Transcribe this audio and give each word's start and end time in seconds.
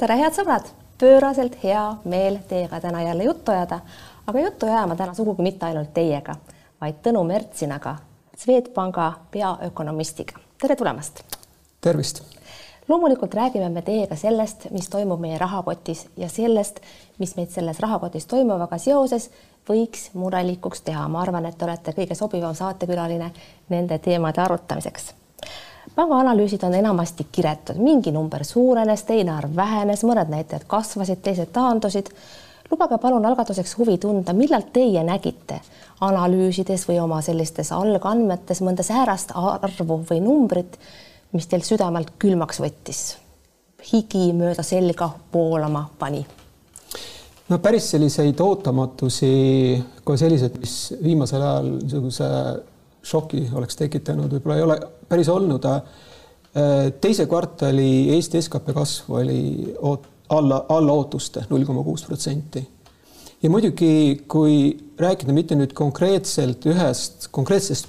tere, 0.00 0.16
head 0.16 0.32
sõbrad, 0.32 0.68
pööraselt 1.00 1.58
hea 1.60 1.82
meel 2.08 2.38
teiega 2.48 2.78
täna 2.80 3.02
jälle 3.04 3.26
juttu 3.26 3.52
ajada, 3.52 3.80
aga 4.26 4.44
juttu 4.46 4.68
ei 4.68 4.72
aja 4.72 4.86
ma 4.88 4.96
täna 4.96 5.12
sugugi 5.14 5.44
mitte 5.44 5.66
ainult 5.68 5.92
teiega, 5.96 6.36
vaid 6.80 7.02
Tõnu 7.04 7.20
Mertsinaga, 7.28 7.98
Swedbanka 8.40 9.10
peaökonomistiga. 9.30 10.40
tere 10.60 10.76
tulemast. 10.76 11.20
tervist. 11.80 12.22
loomulikult 12.88 13.34
räägime 13.34 13.68
me 13.68 13.82
teiega 13.82 14.16
sellest, 14.16 14.70
mis 14.70 14.88
toimub 14.88 15.20
meie 15.20 15.38
rahakotis 15.38 16.06
ja 16.16 16.28
sellest, 16.28 16.80
mis 17.18 17.36
meid 17.36 17.50
selles 17.50 17.80
rahakotis 17.80 18.26
toimuvaga 18.26 18.78
seoses 18.78 19.30
võiks 19.68 20.10
murelikuks 20.14 20.80
teha. 20.80 21.08
ma 21.08 21.20
arvan, 21.20 21.46
et 21.46 21.58
te 21.58 21.64
olete 21.64 21.92
kõige 21.92 22.14
sobivam 22.14 22.54
saatekülaline 22.54 23.32
nende 23.68 23.98
teemade 23.98 24.40
arutamiseks 24.40 25.12
pangaanalüüsid 25.94 26.62
on 26.66 26.74
enamasti 26.74 27.26
kiretud, 27.32 27.80
mingi 27.82 28.12
number 28.12 28.44
suurenes, 28.44 29.02
teine 29.08 29.34
arv 29.36 29.56
vähenes, 29.56 30.04
mõned 30.06 30.30
näitajad 30.32 30.64
kasvasid, 30.66 31.22
teised 31.22 31.52
taandusid. 31.52 32.12
lubage 32.70 32.98
palun 33.02 33.26
algatuseks 33.26 33.76
huvi 33.78 33.98
tunda, 33.98 34.32
millal 34.32 34.62
teie 34.72 35.02
nägite 35.02 35.60
analüüsides 36.00 36.86
või 36.88 37.00
oma 37.02 37.20
sellistes 37.22 37.72
algandmetes 37.72 38.60
mõnda 38.62 38.82
säärast 38.86 39.32
arvu 39.34 40.04
või 40.10 40.20
numbrit, 40.20 40.78
mis 41.32 41.46
teil 41.46 41.62
südamelt 41.66 42.12
külmaks 42.18 42.60
võttis, 42.60 43.16
higi 43.92 44.32
mööda 44.32 44.62
selga 44.62 45.10
voolama 45.34 45.88
pani. 45.98 46.24
No 47.50 47.58
päris 47.58 47.88
selliseid 47.90 48.38
ootamatusi, 48.40 49.30
kui 50.06 50.18
sellised, 50.18 50.58
mis 50.62 50.74
viimasel 51.02 51.42
ajal 51.42 51.70
niisuguse 51.80 52.28
šoki 53.02 53.46
oleks 53.56 53.78
tekitanud, 53.80 54.32
võib-olla 54.34 54.56
ei 54.56 54.64
ole 54.64 54.78
päris 55.08 55.28
olnud. 55.32 55.66
Äh, 55.70 56.90
teise 57.00 57.26
kvartali 57.30 58.10
Eesti 58.16 58.42
skp 58.42 58.74
kasv 58.76 59.14
oli 59.20 59.40
oot, 59.78 60.08
alla, 60.34 60.64
alla 60.68 60.92
ootuste 60.92 61.46
null 61.50 61.64
koma 61.66 61.84
kuus 61.86 62.04
protsenti. 62.06 62.66
ja 63.42 63.50
muidugi, 63.50 64.24
kui 64.28 64.76
rääkida 64.98 65.32
mitte 65.32 65.56
nüüd 65.56 65.72
konkreetselt 65.72 66.66
ühest 66.68 67.30
konkreetsest 67.32 67.88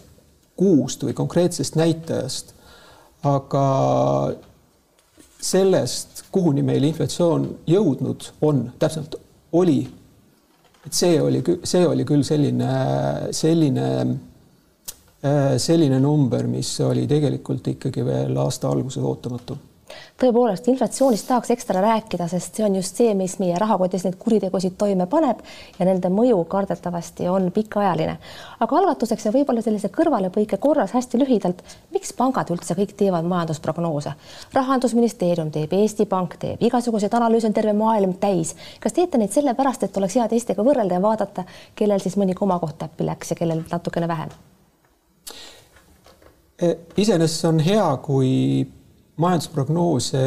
kuust 0.55 1.03
või 1.03 1.14
konkreetsest 1.17 1.75
näitajast, 1.75 2.53
aga 3.27 3.66
sellest, 5.41 6.23
kuhuni 6.31 6.61
meil 6.66 6.86
inflatsioon 6.86 7.47
jõudnud 7.69 8.27
on, 8.45 8.67
täpselt 8.80 9.17
oli, 9.58 9.81
et 10.86 10.93
see 10.97 11.17
oli, 11.21 11.41
see 11.67 11.86
oli 11.88 12.05
küll 12.08 12.23
selline, 12.25 12.69
selline 13.36 13.88
selline 15.61 16.00
number, 16.02 16.47
mis 16.50 16.80
oli 16.81 17.03
tegelikult 17.08 17.67
ikkagi 17.75 18.05
veel 18.05 18.38
aasta 18.41 18.72
alguses 18.72 19.03
ootamatu 19.05 19.58
tõepoolest, 20.22 20.67
inflatsioonist 20.72 21.27
tahaks 21.27 21.52
ekstra 21.55 21.81
rääkida, 21.81 22.27
sest 22.30 22.58
see 22.58 22.66
on 22.66 22.75
just 22.77 22.97
see, 23.00 23.14
mis 23.17 23.38
meie 23.42 23.58
rahakotis 23.59 24.05
neid 24.05 24.17
kuritegusid 24.22 24.75
toime 24.80 25.08
paneb 25.09 25.42
ja 25.80 25.88
nende 25.88 26.11
mõju 26.14 26.44
kardetavasti 26.52 27.27
on 27.31 27.49
pikaajaline. 27.55 28.17
aga 28.59 28.77
algatuseks 28.77 29.25
ja 29.25 29.33
võib-olla 29.33 29.64
sellise 29.66 29.89
kõrvalepõike 29.95 30.58
korras 30.58 30.94
hästi 30.97 31.22
lühidalt, 31.23 31.64
miks 31.94 32.14
pangad 32.14 32.52
üldse 32.53 32.77
kõik 32.77 32.94
teevad 32.97 33.25
majandusprognoose? 33.25 34.14
rahandusministeerium 34.53 35.52
teeb, 35.52 35.73
Eesti 35.73 36.05
Pank 36.05 36.38
teeb, 36.39 36.61
igasuguseid 36.69 37.14
analüüse 37.14 37.47
on 37.47 37.58
terve 37.58 37.73
maailm 37.73 38.14
täis. 38.14 38.55
kas 38.80 38.94
teete 38.94 39.17
neid 39.17 39.33
sellepärast, 39.33 39.83
et 39.83 39.97
oleks 39.97 40.16
hea 40.16 40.27
teistega 40.27 40.64
võrrelda 40.64 40.99
ja 40.99 41.02
vaadata, 41.02 41.44
kellel 41.75 41.99
siis 41.99 42.17
mõni 42.17 42.38
komakoht 42.38 42.77
täppi 42.77 43.05
läks 43.05 43.33
ja 43.33 43.42
kellel 43.42 43.66
natukene 43.72 44.08
vähem? 44.08 44.50
Iseenesest 46.62 47.45
on 47.50 47.59
hea, 47.64 47.86
kui 48.06 48.62
majandusprognoose 49.22 50.22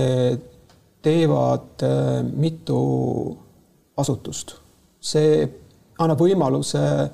teevad 1.05 1.85
e, 1.85 1.91
mitu 2.35 2.79
asutust. 3.97 4.57
see 5.05 5.45
annab 6.01 6.23
võimaluse 6.25 6.81
e, 7.05 7.09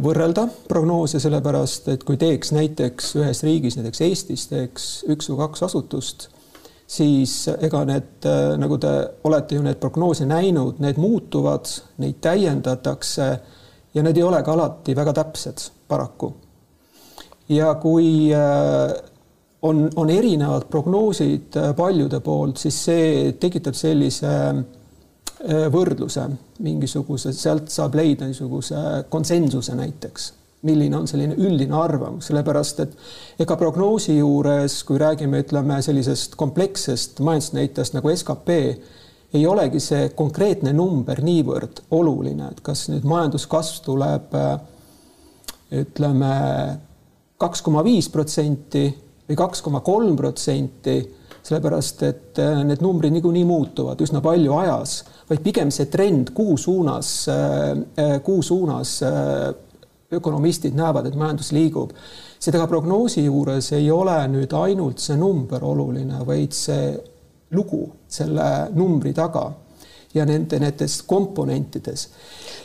võrrelda 0.00 0.46
prognoose, 0.68 1.20
sellepärast 1.20 1.90
et 1.92 2.04
kui 2.08 2.16
teeks 2.18 2.54
näiteks 2.56 3.12
ühes 3.20 3.44
riigis, 3.44 3.76
näiteks 3.76 4.04
Eestis 4.08 4.46
teeks 4.50 4.90
üks 5.12 5.28
või 5.30 5.42
kaks 5.44 5.66
asutust, 5.68 6.28
siis 6.90 7.34
ega 7.52 7.84
need, 7.86 8.26
nagu 8.58 8.80
te 8.80 8.94
olete 9.28 9.60
ju 9.60 9.62
neid 9.62 9.78
prognoose 9.82 10.26
näinud, 10.26 10.80
need 10.82 10.98
muutuvad, 10.98 11.68
neid 12.02 12.18
täiendatakse 12.24 13.32
ja 13.94 14.02
need 14.02 14.18
ei 14.18 14.26
ole 14.26 14.40
ka 14.42 14.56
alati 14.56 14.96
väga 14.96 15.14
täpsed 15.20 15.68
paraku 15.90 16.32
ja 17.50 17.74
kui 17.82 18.30
äh, 18.34 18.92
on, 19.62 19.88
on 19.96 20.10
erinevad 20.10 20.68
prognoosid 20.70 21.56
äh, 21.56 21.72
paljude 21.76 22.20
poolt, 22.20 22.60
siis 22.62 22.78
see 22.84 23.32
tekitab 23.40 23.76
sellise 23.78 24.34
äh, 24.50 25.64
võrdluse. 25.72 26.28
Mingisuguse, 26.60 27.32
sealt 27.32 27.72
saab 27.72 27.96
leida 27.98 28.28
niisuguse 28.28 29.06
konsensuse 29.08 29.74
näiteks, 29.78 30.30
milline 30.68 30.98
on 30.98 31.08
selline 31.08 31.38
üldine 31.40 31.76
arvamus, 31.80 32.28
sellepärast 32.28 32.82
et 32.84 32.96
ega 33.40 33.56
prognoosi 33.56 34.18
juures, 34.18 34.82
kui 34.84 35.00
räägime, 35.00 35.40
ütleme 35.40 35.80
sellisest 35.82 36.36
komplekssest 36.40 37.22
majandusnäitajast 37.24 37.96
nagu 37.96 38.12
skp, 38.12 38.58
ei 39.30 39.46
olegi 39.46 39.80
see 39.80 40.10
konkreetne 40.18 40.74
number 40.76 41.22
niivõrd 41.24 41.84
oluline, 41.96 42.50
et 42.50 42.60
kas 42.66 42.88
nüüd 42.90 43.06
majanduskasv 43.08 43.80
tuleb 43.86 44.36
ütleme 45.70 46.30
kaks 47.40 47.62
koma 47.64 47.84
viis 47.84 48.10
protsenti 48.12 48.84
või 49.30 49.38
kaks 49.38 49.62
koma 49.64 49.80
kolm 49.86 50.16
protsenti, 50.18 50.98
sellepärast 51.40 52.02
et 52.04 52.40
äh, 52.42 52.60
need 52.66 52.82
numbrid 52.84 53.14
niikuinii 53.14 53.46
muutuvad 53.48 54.00
üsna 54.04 54.20
palju 54.24 54.56
ajas, 54.58 54.96
vaid 55.30 55.40
pigem 55.44 55.70
see 55.72 55.88
trend, 55.92 56.34
kuhu 56.36 56.58
suunas, 56.60 57.12
äh, 57.32 57.70
äh, 58.02 58.16
kuhu 58.26 58.42
suunas 58.44 58.98
ökonomistid 60.10 60.74
näevad, 60.74 61.06
et 61.06 61.16
majandus 61.16 61.52
liigub. 61.54 61.94
seda 62.40 62.66
prognoosi 62.66 63.22
juures 63.24 63.72
ei 63.76 63.90
ole 63.92 64.16
nüüd 64.32 64.52
ainult 64.56 64.98
see 64.98 65.16
number 65.16 65.64
oluline, 65.64 66.22
vaid 66.26 66.56
see 66.56 66.94
lugu 67.52 67.84
selle 68.08 68.70
numbri 68.74 69.12
taga 69.14 69.50
ja 70.14 70.24
nende 70.26 70.58
nendes 70.58 71.00
komponentides. 71.06 72.08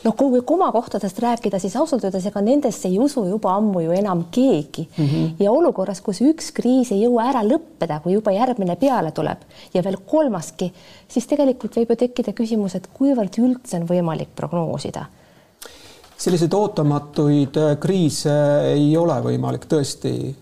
noh, 0.04 0.14
kui 0.18 0.40
komakohtadest 0.44 1.18
rääkida, 1.22 1.58
siis 1.62 1.76
ausalt 1.76 2.04
öeldes 2.04 2.26
ega 2.26 2.40
nendesse 2.42 2.88
ei 2.88 2.98
usu 2.98 3.24
juba 3.28 3.54
ammu 3.56 3.80
ju 3.84 3.92
enam 3.94 4.24
keegi 4.30 4.88
mm. 4.96 5.04
-hmm. 5.04 5.44
ja 5.44 5.52
olukorras, 5.52 6.00
kus 6.00 6.20
üks 6.20 6.52
kriis 6.52 6.92
ei 6.92 7.04
jõua 7.04 7.28
ära 7.30 7.42
lõppeda, 7.42 8.00
kui 8.02 8.12
juba 8.12 8.32
järgmine 8.32 8.76
peale 8.76 9.12
tuleb 9.12 9.38
ja 9.74 9.82
veel 9.84 9.96
kolmaski, 10.06 10.72
siis 11.08 11.26
tegelikult 11.26 11.76
võib 11.76 11.90
ju 11.90 11.96
tekkida 11.96 12.32
küsimus, 12.32 12.74
et 12.74 12.88
kuivõrd 12.94 13.38
üldse 13.38 13.76
on 13.76 13.86
võimalik 13.86 14.34
prognoosida 14.34 15.06
selliseid 16.16 16.54
ootamatuid 16.54 17.58
kriise 17.80 18.34
ei 18.72 18.96
ole 18.96 19.20
võimalik 19.22 19.66
tõesti 19.68 20.34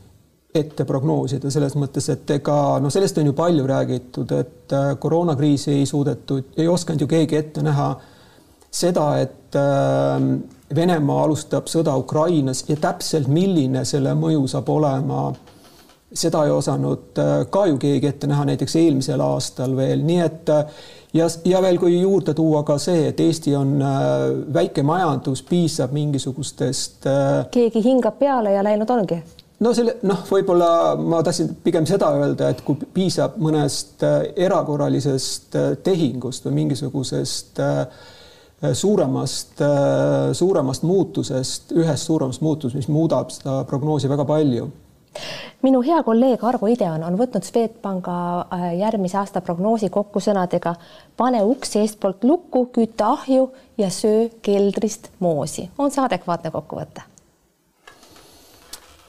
ette 0.55 0.85
prognoosida 0.87 1.51
selles 1.51 1.75
mõttes, 1.75 2.07
et 2.13 2.31
ega 2.37 2.57
noh, 2.83 2.93
sellest 2.93 3.17
on 3.19 3.27
ju 3.27 3.35
palju 3.35 3.65
räägitud, 3.67 4.35
et 4.39 4.75
äh, 4.75 4.93
koroonakriisi 5.03 5.73
ei 5.81 5.87
suudetud, 5.87 6.53
ei 6.57 6.69
osanud 6.71 7.03
ju 7.03 7.09
keegi 7.11 7.41
ette 7.41 7.65
näha 7.67 7.89
seda, 8.71 9.09
et 9.23 9.59
äh, 9.59 10.29
Venemaa 10.75 11.25
alustab 11.27 11.67
sõda 11.71 11.97
Ukrainas 11.99 12.63
ja 12.69 12.79
täpselt, 12.81 13.27
milline 13.31 13.85
selle 13.87 14.15
mõju 14.19 14.47
saab 14.51 14.71
olema, 14.75 15.27
seda 16.15 16.47
ei 16.47 16.55
osanud 16.55 17.19
äh, 17.19 17.37
ka 17.51 17.67
ju 17.73 17.79
keegi 17.83 18.13
ette 18.15 18.31
näha 18.31 18.47
näiteks 18.55 18.79
eelmisel 18.79 19.27
aastal 19.27 19.75
veel, 19.75 20.07
nii 20.07 20.23
et 20.23 20.57
ja, 21.19 21.31
ja 21.51 21.67
veel, 21.67 21.83
kui 21.83 21.99
juurde 21.99 22.35
tuua 22.35 22.63
ka 22.63 22.79
see, 22.79 23.09
et 23.11 23.27
Eesti 23.27 23.59
on 23.59 23.81
väike 24.55 24.87
majandus, 24.87 25.43
piisab 25.51 25.91
mingisugustest. 25.99 27.11
keegi 27.51 27.83
hingab 27.91 28.23
peale 28.23 28.55
ja 28.55 28.63
läinud 28.63 28.95
ongi 28.95 29.25
no 29.63 29.73
selle 29.77 29.97
noh, 30.07 30.25
võib-olla 30.31 30.69
ma 30.99 31.23
tahtsin 31.25 31.53
pigem 31.65 31.87
seda 31.89 32.11
öelda, 32.19 32.51
et 32.51 32.63
kui 32.67 32.79
piisab 32.97 33.39
mõnest 33.43 34.03
äh, 34.07 34.21
erakorralisest 34.47 35.59
äh, 35.59 35.73
tehingust 35.85 36.49
või 36.49 36.61
mingisugusest 36.63 37.63
äh, 37.63 37.85
suuremast, 38.65 39.59
suuremast 40.33 40.87
muutusest, 40.89 41.75
ühest 41.77 42.09
suuremast 42.09 42.41
muutusest, 42.41 42.79
mis 42.79 42.89
muudab 42.89 43.29
seda 43.35 43.59
prognoosi 43.69 44.09
väga 44.09 44.25
palju 44.25 44.71
minu 45.63 45.83
hea 45.85 46.01
kolleeg 46.07 46.43
Argo 46.49 46.71
Ideon 46.73 47.05
on 47.05 47.19
võtnud 47.19 47.45
Swedbanka 47.45 48.15
järgmise 48.79 49.21
aasta 49.21 49.43
prognoosi 49.45 49.91
kokku 49.93 50.23
sõnadega 50.25 50.75
pane 51.21 51.43
uks 51.45 51.77
eestpoolt 51.83 52.25
lukku, 52.25 52.67
küta 52.75 53.13
ahju 53.19 53.51
ja 53.79 53.91
söö 53.93 54.31
keldrist 54.43 55.11
moosi. 55.21 55.69
on 55.79 55.93
see 55.93 56.05
adekvaatne 56.05 56.55
kokkuvõte? 56.55 57.05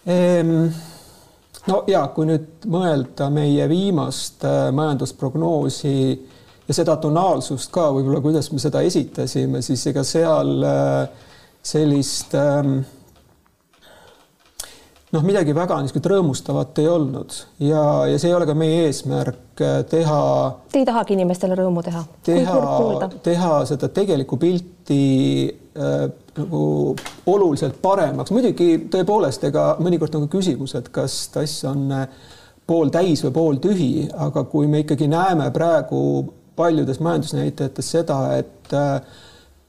Ehm, 0.05 0.67
no 1.65 1.81
ja 1.89 2.03
kui 2.13 2.27
nüüd 2.29 2.67
mõelda 2.69 3.31
meie 3.33 3.65
viimast 3.69 4.43
äh, 4.45 4.67
majandusprognoosi 4.75 5.95
ja 6.67 6.75
seda 6.77 6.99
tonaalsust 7.01 7.71
ka 7.73 7.87
võib-olla, 7.95 8.21
kuidas 8.21 8.51
me 8.53 8.61
seda 8.61 8.83
esitasime, 8.85 9.63
siis 9.65 9.87
ega 9.89 10.03
seal 10.05 10.61
äh, 10.61 11.31
sellist 11.65 12.37
ähm, 12.37 12.83
noh, 15.15 15.23
midagi 15.25 15.55
väga 15.55 15.79
niisugust 15.81 16.09
rõõmustavat 16.11 16.81
ei 16.83 16.89
olnud 16.91 17.35
ja, 17.63 17.81
ja 18.09 18.19
see 18.19 18.29
ei 18.31 18.35
ole 18.37 18.47
ka 18.49 18.55
meie 18.57 18.85
eesmärk 18.89 19.63
äh, 19.63 19.79
teha. 19.89 20.21
Te 20.71 20.81
ei 20.81 20.87
tahagi 20.87 21.15
inimestele 21.15 21.57
rõõmu 21.59 21.83
teha? 21.85 22.03
teha, 22.25 23.09
teha 23.25 23.51
seda 23.69 23.89
tegelikku 23.95 24.39
pilti 24.41 25.01
äh, 25.47 26.05
nagu 26.35 26.63
oluliselt 27.31 27.77
paremaks, 27.83 28.33
muidugi 28.35 28.87
tõepoolest, 28.91 29.47
ega 29.47 29.75
mõnikord 29.79 30.17
on 30.17 30.27
ka 30.27 30.37
küsimus, 30.37 30.75
et 30.77 30.89
kas 30.95 31.25
tass 31.33 31.63
on 31.69 31.87
äh, 31.95 32.07
pooltäis 32.67 33.23
või 33.27 33.35
pooltühi, 33.35 33.91
aga 34.27 34.43
kui 34.49 34.67
me 34.67 34.83
ikkagi 34.83 35.07
näeme 35.11 35.51
praegu 35.55 36.01
paljudes 36.55 36.99
majandusnäitajates 37.03 37.91
seda, 37.97 38.19
et 38.39 38.73
äh, 38.73 39.21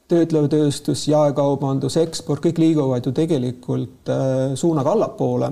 töötlev 0.07 0.47
tööstus, 0.51 1.05
jaekaubandus, 1.09 1.97
eksport, 1.99 2.43
kõik 2.45 2.61
liiguvad 2.61 3.07
ju 3.07 3.13
tegelikult 3.15 4.11
äh, 4.11 4.53
suunaga 4.55 4.93
allapoole. 4.95 5.51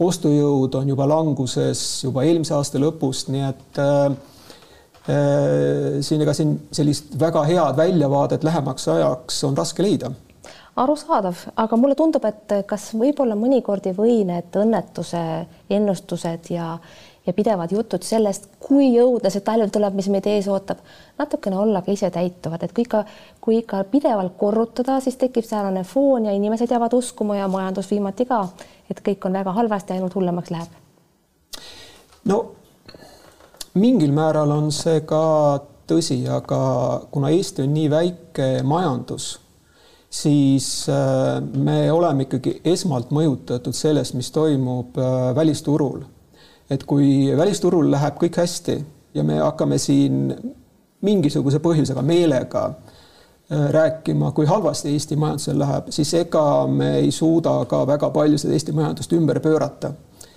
ostujõud 0.00 0.74
on 0.74 0.88
juba 0.88 1.06
languses 1.06 2.04
juba 2.04 2.24
eelmise 2.24 2.54
aasta 2.56 2.80
lõpust, 2.80 3.28
nii 3.30 3.44
et 3.48 3.80
äh, 3.82 4.00
äh, 5.10 6.00
siin 6.00 6.24
ega 6.24 6.34
siin 6.34 6.56
sellist 6.72 7.14
väga 7.20 7.44
head 7.44 7.76
väljavaadet 7.76 8.44
lähemaks 8.44 8.88
ajaks 8.88 9.44
on 9.44 9.56
raske 9.56 9.82
leida 9.82 10.12
arusaadav, 10.80 11.36
aga 11.56 11.76
mulle 11.76 11.96
tundub, 11.98 12.24
et 12.24 12.52
kas 12.66 12.90
võib-olla 12.96 13.36
mõnikord 13.36 13.86
ei 13.90 13.94
või 13.96 14.20
need 14.24 14.54
õnnetuse 14.56 15.22
ennustused 15.70 16.50
ja 16.54 16.76
ja 17.26 17.32
pidevad 17.32 17.72
jutud 17.72 18.02
sellest, 18.02 18.46
kui 18.60 18.92
õudne 19.00 19.30
see 19.30 19.44
talv 19.44 19.70
tuleb, 19.72 19.96
mis 19.96 20.08
meid 20.12 20.26
ees 20.30 20.48
ootab, 20.48 20.80
natukene 21.18 21.58
olla 21.60 21.82
ka 21.84 21.92
isetäituvad, 21.92 22.62
et 22.64 22.72
kui 22.76 22.86
ikka, 22.86 23.02
kui 23.40 23.58
ikka 23.60 23.82
pidevalt 23.92 24.36
korrutada, 24.40 25.00
siis 25.04 25.18
tekib 25.20 25.44
säärane 25.44 25.84
foon 25.84 26.26
ja 26.26 26.36
inimesed 26.36 26.70
jäävad 26.70 26.96
uskuma 26.96 27.36
ja 27.36 27.48
majandus 27.48 27.90
viimati 27.90 28.26
ka, 28.28 28.46
et 28.90 29.02
kõik 29.04 29.26
on 29.28 29.36
väga 29.36 29.52
halvasti, 29.52 29.96
ainult 29.96 30.16
hullemaks 30.16 30.50
läheb. 30.50 30.80
no 32.24 32.40
mingil 33.74 34.12
määral 34.12 34.50
on 34.50 34.72
see 34.72 35.04
ka 35.06 35.60
tõsi, 35.90 36.22
aga 36.30 36.60
kuna 37.10 37.30
Eesti 37.34 37.66
on 37.66 37.74
nii 37.74 37.90
väike 37.90 38.48
majandus, 38.66 39.34
siis 40.10 40.88
äh, 40.88 41.38
me 41.54 41.92
oleme 41.92 42.26
ikkagi 42.26 42.60
esmalt 42.64 43.12
mõjutatud 43.14 43.76
sellest, 43.76 44.16
mis 44.18 44.32
toimub 44.34 44.98
äh, 44.98 45.34
välisturul 45.36 46.00
et 46.70 46.84
kui 46.86 47.30
välisturul 47.36 47.90
läheb 47.90 48.16
kõik 48.20 48.38
hästi 48.40 48.78
ja 49.14 49.24
me 49.26 49.40
hakkame 49.40 49.78
siin 49.82 50.30
mingisuguse 51.04 51.58
põhjusega 51.62 52.02
meelega 52.06 52.64
äh, 52.70 53.68
rääkima, 53.74 54.30
kui 54.36 54.46
halvasti 54.46 54.92
Eesti 54.94 55.18
majandusel 55.18 55.58
läheb, 55.58 55.90
siis 55.94 56.12
ega 56.20 56.44
me 56.70 56.96
ei 57.00 57.10
suuda 57.14 57.58
ka 57.70 57.82
väga 57.88 58.10
palju 58.14 58.38
seda 58.40 58.56
Eesti 58.56 58.74
majandust 58.76 59.12
ümber 59.16 59.40
pöörata. 59.40 59.92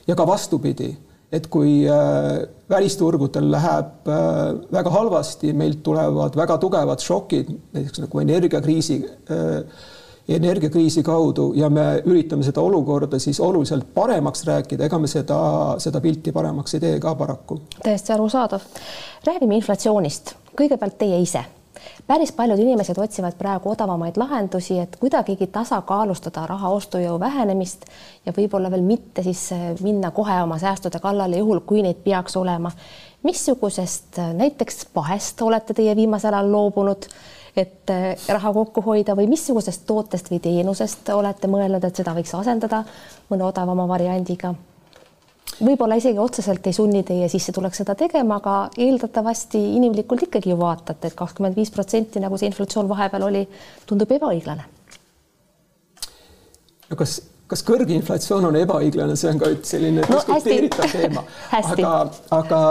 ja 0.08 0.16
ka 0.16 0.28
vastupidi, 0.28 0.90
et 1.32 1.48
kui 1.48 1.84
äh, 1.90 2.48
välisturgudel 2.70 3.52
läheb 3.52 4.08
äh, 4.08 4.56
väga 4.72 4.90
halvasti, 4.90 5.54
meilt 5.54 5.84
tulevad 5.84 6.36
väga 6.36 6.58
tugevad 6.58 7.00
šokid, 7.00 7.54
näiteks 7.74 8.04
nagu 8.04 8.20
energiakriisi 8.20 9.04
energiakriisi 10.30 11.04
kaudu 11.04 11.52
ja 11.56 11.70
me 11.70 12.02
üritame 12.06 12.44
seda 12.44 12.62
olukorda 12.62 13.20
siis 13.20 13.40
oluliselt 13.40 13.90
paremaks 13.94 14.46
rääkida, 14.48 14.86
ega 14.86 15.00
me 15.00 15.08
seda, 15.12 15.40
seda 15.84 16.02
pilti 16.02 16.32
paremaks 16.32 16.78
ei 16.78 16.80
tee 16.80 17.00
ka 17.00 17.16
paraku. 17.16 17.62
täiesti 17.84 18.14
arusaadav. 18.14 18.62
räägime 19.28 19.56
inflatsioonist, 19.56 20.36
kõigepealt 20.56 20.98
teie 20.98 21.20
ise 21.22 21.44
päris 22.08 22.32
paljud 22.32 22.60
inimesed 22.60 22.98
otsivad 22.98 23.36
praegu 23.38 23.70
odavamaid 23.70 24.18
lahendusi, 24.18 24.80
et 24.80 24.96
kuidagigi 25.00 25.48
tasakaalustada 25.48 26.46
raha 26.48 26.70
ostujõu 26.70 27.20
vähenemist 27.20 27.86
ja 28.26 28.34
võib-olla 28.36 28.72
veel 28.72 28.84
mitte 28.88 29.24
siis 29.24 29.50
minna 29.82 30.12
kohe 30.12 30.42
oma 30.44 30.58
säästude 30.60 31.00
kallale, 31.04 31.38
juhul 31.38 31.60
kui 31.68 31.82
neid 31.82 32.04
peaks 32.04 32.38
olema. 32.38 32.72
missugusest 33.24 34.20
näiteks 34.34 34.86
pahest 34.94 35.42
olete 35.42 35.74
teie 35.74 35.96
viimasel 35.96 36.34
ajal 36.34 36.52
loobunud 36.52 37.08
et 37.56 37.90
eh, 37.94 38.14
raha 38.34 38.54
kokku 38.54 38.82
hoida 38.86 39.16
või 39.18 39.28
missugusest 39.30 39.86
tootest 39.88 40.32
või 40.32 40.42
teenusest 40.44 41.10
olete 41.14 41.50
mõelnud, 41.52 41.84
et 41.86 41.96
seda 42.02 42.16
võiks 42.18 42.34
asendada 42.38 42.84
mõne 43.30 43.50
odavama 43.50 43.88
variandiga? 43.88 44.54
võib-olla 45.62 45.96
isegi 46.00 46.18
otseselt 46.18 46.66
ei 46.68 46.74
sunni 46.74 47.04
teie 47.06 47.28
sissetulek 47.30 47.76
seda 47.78 47.94
tegema, 47.96 48.40
aga 48.42 48.56
eeldatavasti 48.82 49.60
inimlikult 49.78 50.26
ikkagi 50.26 50.50
ju 50.50 50.58
vaatate, 50.58 51.12
et 51.12 51.18
kakskümmend 51.18 51.58
viis 51.58 51.70
protsenti, 51.72 52.22
nagu 52.24 52.40
see 52.42 52.50
inflatsioon 52.50 52.90
vahepeal 52.90 53.28
oli, 53.28 53.44
tundub 53.86 54.12
ebaõiglane. 54.18 54.66
no 56.90 56.98
kas 56.98 57.20
kas 57.54 57.62
kõrge 57.68 57.94
inflatsioon 57.94 58.48
on 58.50 58.58
ebaõiglane, 58.58 59.16
see 59.20 59.30
on 59.30 59.40
ka 59.42 59.52
üks 59.54 59.74
selline 59.76 60.02
no, 60.02 60.18
diskuteeritav 60.18 60.90
teema. 60.90 61.24
aga, 61.60 61.92
aga 62.34 62.62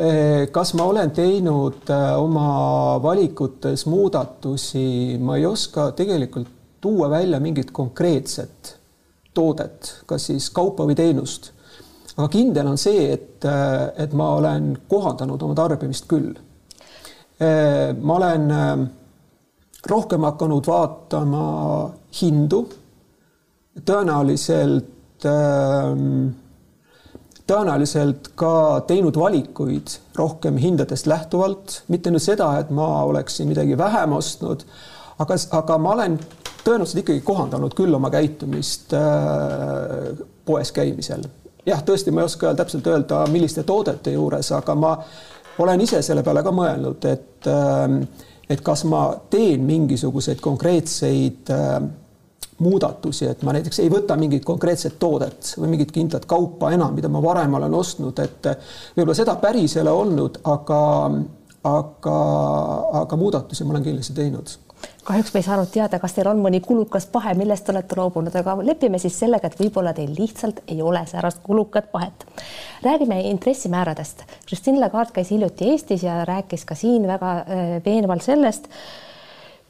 eh, 0.00 0.44
kas 0.54 0.72
ma 0.78 0.86
olen 0.88 1.12
teinud 1.16 1.92
eh, 1.92 2.06
oma 2.16 2.96
valikutes 3.04 3.84
muudatusi, 3.90 5.18
ma 5.20 5.36
ei 5.36 5.46
oska 5.48 5.90
tegelikult 5.98 6.48
tuua 6.80 7.10
välja 7.12 7.40
mingit 7.42 7.74
konkreetset 7.76 8.76
toodet, 9.36 9.92
kas 10.08 10.30
siis 10.30 10.48
kaupa 10.56 10.88
või 10.88 10.96
teenust. 10.98 11.52
aga 12.16 12.28
kindel 12.32 12.72
on 12.72 12.80
see, 12.80 13.10
et, 13.12 13.44
eh, 13.44 14.04
et 14.06 14.16
ma 14.16 14.32
olen 14.38 14.72
kohandanud 14.88 15.42
oma 15.42 15.58
tarbimist 15.58 16.08
küll. 16.08 16.32
ma 17.40 18.14
olen 18.18 18.42
rohkem 19.88 20.24
hakanud 20.28 20.66
vaatama 20.68 21.44
hindu 22.18 22.58
tõenäoliselt 23.86 25.26
ähm, 25.28 26.30
tõenäoliselt 27.50 28.30
ka 28.38 28.52
teinud 28.86 29.16
valikuid 29.18 29.96
rohkem 30.18 30.58
hindadest 30.60 31.08
lähtuvalt, 31.10 31.80
mitte 31.90 32.12
nüüd 32.12 32.22
seda, 32.22 32.52
et 32.60 32.70
ma 32.74 33.02
oleksin 33.08 33.48
midagi 33.50 33.78
vähem 33.78 34.14
ostnud, 34.16 34.62
aga, 35.18 35.38
aga 35.58 35.78
ma 35.82 35.94
olen 35.96 36.18
tõenäoliselt 36.64 37.02
ikkagi 37.02 37.24
kohandanud 37.26 37.74
küll 37.78 37.96
oma 37.96 38.10
käitumist 38.12 38.94
äh, 38.94 40.22
poes 40.46 40.72
käimisel. 40.76 41.26
jah, 41.66 41.82
tõesti, 41.86 42.12
ma 42.14 42.22
ei 42.22 42.30
oska 42.30 42.54
täpselt 42.58 42.86
öelda, 42.86 43.24
milliste 43.32 43.64
toodete 43.66 44.14
juures, 44.14 44.52
aga 44.56 44.74
ma 44.74 44.94
olen 45.60 45.80
ise 45.84 46.02
selle 46.02 46.22
peale 46.24 46.44
ka 46.46 46.52
mõelnud, 46.54 47.06
et 47.10 47.50
äh, 47.50 47.96
et 48.50 48.62
kas 48.66 48.82
ma 48.90 49.04
teen 49.30 49.62
mingisuguseid 49.62 50.40
konkreetseid 50.42 51.50
äh, 51.54 51.76
muudatusi, 52.60 53.26
et 53.30 53.42
ma 53.46 53.54
näiteks 53.56 53.82
ei 53.82 53.90
võta 53.92 54.16
mingit 54.20 54.44
konkreetset 54.44 54.98
toodet 55.00 55.54
või 55.58 55.74
mingit 55.74 55.92
kindlat 55.94 56.26
kaupa 56.30 56.72
enam, 56.76 56.94
mida 56.96 57.08
ma 57.12 57.22
varem 57.24 57.58
olen 57.58 57.74
ostnud, 57.74 58.18
et 58.22 58.50
võib-olla 58.96 59.18
seda 59.18 59.36
päris 59.42 59.76
ei 59.76 59.84
ole 59.84 59.94
olnud, 60.04 60.40
aga, 60.44 60.80
aga, 61.70 62.16
aga 63.04 63.20
muudatusi 63.20 63.64
ma 63.64 63.76
olen 63.76 63.88
kindlasti 63.90 64.16
teinud 64.16 64.58
kahjuks 65.04 65.32
me 65.34 65.40
ei 65.40 65.44
saanud 65.44 65.70
teada, 65.72 65.98
kas 66.00 66.14
teil 66.14 66.28
on 66.30 66.40
mõni 66.42 66.60
kulukas 66.64 67.06
pahe, 67.10 67.32
millest 67.38 67.66
te 67.66 67.72
olete 67.74 67.96
loobunud, 67.98 68.34
aga 68.36 68.56
lepime 68.64 69.00
siis 69.02 69.16
sellega, 69.18 69.50
et 69.50 69.58
võib-olla 69.60 69.92
teil 69.96 70.12
lihtsalt 70.16 70.62
ei 70.70 70.80
ole 70.84 71.02
säärast 71.08 71.42
kulukat 71.42 71.90
pahet. 71.92 72.26
räägime 72.84 73.20
intressimääradest. 73.30 74.24
Christine 74.46 74.80
Lagarde 74.80 75.12
käis 75.12 75.30
hiljuti 75.30 75.70
Eestis 75.72 76.02
ja 76.02 76.24
rääkis 76.24 76.64
ka 76.64 76.74
siin 76.74 77.06
väga 77.08 77.32
äh, 77.38 77.72
veenvalt 77.84 78.22
sellest, 78.22 78.68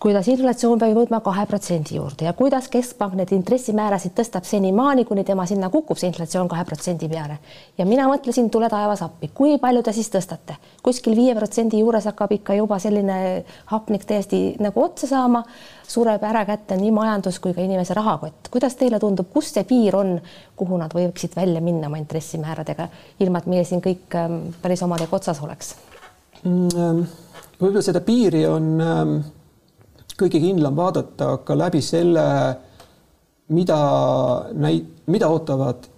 kuidas 0.01 0.29
inflatsioon 0.33 0.81
peab 0.81 0.95
jõudma 0.97 1.19
kahe 1.21 1.43
protsendi 1.49 1.99
juurde 1.99 2.25
ja 2.25 2.33
kuidas 2.37 2.71
keskpank 2.73 3.19
neid 3.19 3.33
intressimäärasid 3.37 4.15
tõstab 4.17 4.47
senimaani, 4.49 5.05
kuni 5.05 5.27
tema 5.29 5.45
sinna 5.47 5.69
kukub, 5.73 5.99
see 6.01 6.09
inflatsioon 6.09 6.49
kahe 6.49 6.65
protsendi 6.65 7.09
peale. 7.09 7.37
ja 7.79 7.85
mina 7.85 8.07
mõtlesin, 8.09 8.49
tule 8.51 8.71
taevas 8.73 9.03
appi, 9.05 9.29
kui 9.35 9.59
palju 9.61 9.83
te 9.85 9.93
siis 9.93 10.09
tõstate, 10.13 10.57
kuskil 10.83 11.17
viie 11.19 11.35
protsendi 11.37 11.83
juures 11.83 12.09
hakkab 12.09 12.33
ikka 12.33 12.57
juba 12.57 12.79
selline 12.81 13.45
hapnik 13.73 14.07
täiesti 14.09 14.41
nagu 14.65 14.81
otsa 14.83 15.11
saama, 15.11 15.43
sureb 15.89 16.25
ära 16.25 16.47
kätte 16.49 16.79
nii 16.81 16.93
majandus 16.97 17.39
kui 17.39 17.53
ka 17.53 17.61
inimese 17.61 17.95
rahakott. 17.95 18.49
kuidas 18.51 18.79
teile 18.81 18.99
tundub, 18.99 19.29
kus 19.33 19.53
see 19.53 19.67
piir 19.69 19.97
on, 19.97 20.15
kuhu 20.57 20.79
nad 20.81 20.95
võiksid 20.97 21.37
välja 21.37 21.61
minna 21.61 21.91
oma 21.93 22.01
intressimääradega, 22.01 22.89
ilma 23.21 23.45
et 23.45 23.51
meie 23.53 23.69
siin 23.69 23.85
kõik 23.85 24.17
ähm, 24.17 24.41
päris 24.63 24.83
omadega 24.83 25.17
otsas 25.17 25.43
oleks 25.45 25.75
mm,? 26.45 26.73
Ähm, 26.73 27.05
võib-olla 27.61 27.85
seda 27.85 28.01
piiri 28.01 28.47
on 28.49 28.73
ähm 28.81 29.15
kõige 30.21 30.41
kindlam 30.43 30.77
vaadata 30.77 31.37
ka 31.45 31.57
läbi 31.59 31.81
selle, 31.85 32.25
mida 33.57 33.81
näi-, 34.53 34.85
mida 35.11 35.29
ootavad 35.33 35.89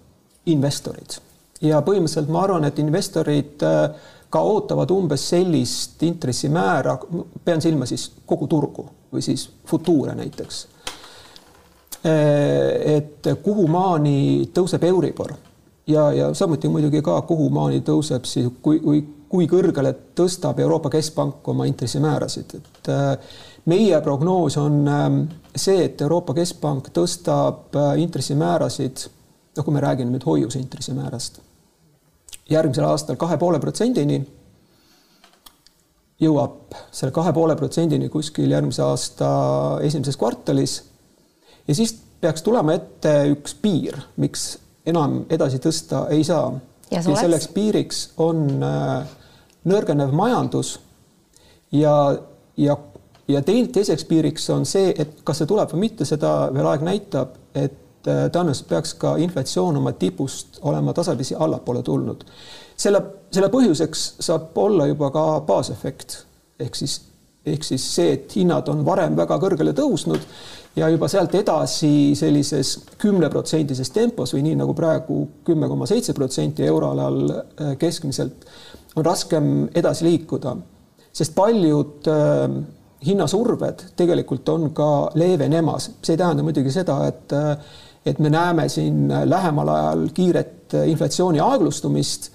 investorid. 0.47 1.19
ja 1.63 1.79
põhimõtteliselt 1.87 2.31
ma 2.33 2.43
arvan, 2.43 2.65
et 2.67 2.79
investorid 2.83 3.63
äh, 3.63 4.09
ka 4.33 4.41
ootavad 4.43 4.91
umbes 4.91 5.29
sellist 5.31 6.03
intressimäära, 6.03 6.97
pean 7.45 7.63
silma 7.63 7.87
siis 7.87 8.09
kogu 8.27 8.49
turgu 8.51 8.87
või 9.13 9.23
siis 9.23 9.45
futuure 9.69 10.17
näiteks. 10.19 10.67
Äh, 12.03 12.97
et 12.97 13.31
kuhumaani 13.45 14.51
tõuseb 14.55 14.85
Euribor 14.89 15.37
ja, 15.87 16.13
ja 16.13 16.35
samuti 16.35 16.69
muidugi 16.69 17.03
ka, 17.03 17.21
kuhumaani 17.29 17.83
tõuseb 17.87 18.27
siis, 18.27 18.49
kui, 18.63 18.81
kui, 18.81 19.05
kui 19.33 19.47
kõrgele 19.49 19.95
tõstab 20.19 20.61
Euroopa 20.61 20.91
Keskpank 20.93 21.49
oma 21.49 21.65
intressimäärasid, 21.65 22.53
et 22.59 22.91
äh, 22.93 23.39
meie 23.73 24.01
prognoos 24.05 24.59
on 24.61 24.83
ähm, 24.89 25.19
see, 25.57 25.87
et 25.87 26.01
Euroopa 26.05 26.35
Keskpank 26.37 26.91
tõstab 26.93 27.79
äh, 27.81 27.95
intressimäärasid 28.03 29.07
noh, 29.57 29.65
kui 29.65 29.75
me 29.75 29.83
räägime 29.85 30.13
nüüd 30.13 30.27
hoiuse 30.27 30.61
intressimäärast, 30.61 31.41
järgmisel 32.51 32.87
aastal 32.89 33.19
kahe 33.21 33.39
poole 33.41 33.61
protsendini, 33.63 34.21
jõuab 36.23 36.77
selle 36.95 37.13
kahe 37.15 37.33
poole 37.35 37.57
protsendini 37.59 38.09
kuskil 38.13 38.53
järgmise 38.53 38.85
aasta 38.85 39.31
esimeses 39.83 40.19
kvartalis 40.21 40.77
ja 41.67 41.75
siis 41.75 41.97
peaks 42.23 42.45
tulema 42.47 42.77
ette 42.77 43.15
üks 43.33 43.57
piir, 43.59 43.97
miks 44.23 44.53
enam 44.87 45.23
edasi 45.31 45.59
tõsta 45.63 46.07
ei 46.15 46.23
saa. 46.25 46.53
ja 46.91 47.03
selleks 47.03 47.49
piiriks 47.55 48.05
on 48.21 48.63
äh, 48.63 49.19
nõrgenev 49.69 50.13
majandus 50.17 50.77
ja, 51.73 51.95
ja, 52.57 52.77
ja 53.29 53.43
teine, 53.43 53.69
teiseks 53.73 54.05
piiriks 54.09 54.49
on 54.55 54.67
see, 54.69 54.93
et 54.99 55.23
kas 55.25 55.43
see 55.43 55.51
tuleb 55.51 55.71
või 55.75 55.87
mitte, 55.87 56.09
seda 56.09 56.51
veel 56.55 56.69
aeg 56.73 56.85
näitab, 56.87 57.37
et 57.55 58.09
äh, 58.09 58.27
tõenäoliselt 58.33 58.69
peaks 58.73 58.97
ka 59.01 59.15
inflatsioon 59.23 59.79
oma 59.81 59.95
tipust 59.99 60.61
olema 60.69 60.95
tasapisi 60.97 61.39
allapoole 61.39 61.83
tulnud. 61.83 62.25
selle, 62.77 63.03
selle 63.31 63.49
põhjuseks 63.53 64.07
saab 64.21 64.59
olla 64.59 64.87
juba 64.91 65.11
ka 65.15 65.27
baasefekt 65.47 66.23
ehk 66.61 66.75
siis, 66.77 67.01
ehk 67.47 67.65
siis 67.65 67.85
see, 67.95 68.13
et 68.17 68.37
hinnad 68.37 68.69
on 68.69 68.85
varem 68.87 69.17
väga 69.17 69.39
kõrgele 69.43 69.75
tõusnud 69.77 70.27
ja 70.77 70.89
juba 70.89 71.09
sealt 71.11 71.35
edasi 71.37 72.15
sellises 72.19 72.75
kümneprotsendises 73.03 73.91
tempos 73.93 74.33
või 74.35 74.47
nii 74.49 74.61
nagu 74.63 74.75
praegu 74.77 75.25
kümme 75.45 75.69
koma 75.69 75.89
seitse 75.91 76.15
protsenti 76.17 76.65
euroalal 76.67 77.19
äh, 77.31 77.75
keskmiselt 77.79 78.47
on 78.97 79.05
raskem 79.05 79.47
edasi 79.75 80.05
liikuda, 80.05 80.57
sest 81.13 81.35
paljud 81.35 82.09
äh, 82.11 82.59
hinnasurved 83.07 83.87
tegelikult 83.97 84.49
on 84.53 84.69
ka 84.77 84.91
leevenemas, 85.19 85.91
see 86.03 86.15
ei 86.15 86.21
tähenda 86.21 86.45
muidugi 86.47 86.73
seda, 86.75 87.01
et 87.09 87.35
äh, 87.37 87.57
et 88.07 88.19
me 88.19 88.31
näeme 88.31 88.65
siin 88.69 89.13
lähemal 89.25 89.69
ajal 89.69 90.09
kiiret 90.15 90.75
inflatsiooni 90.91 91.39
aeglustumist 91.41 92.32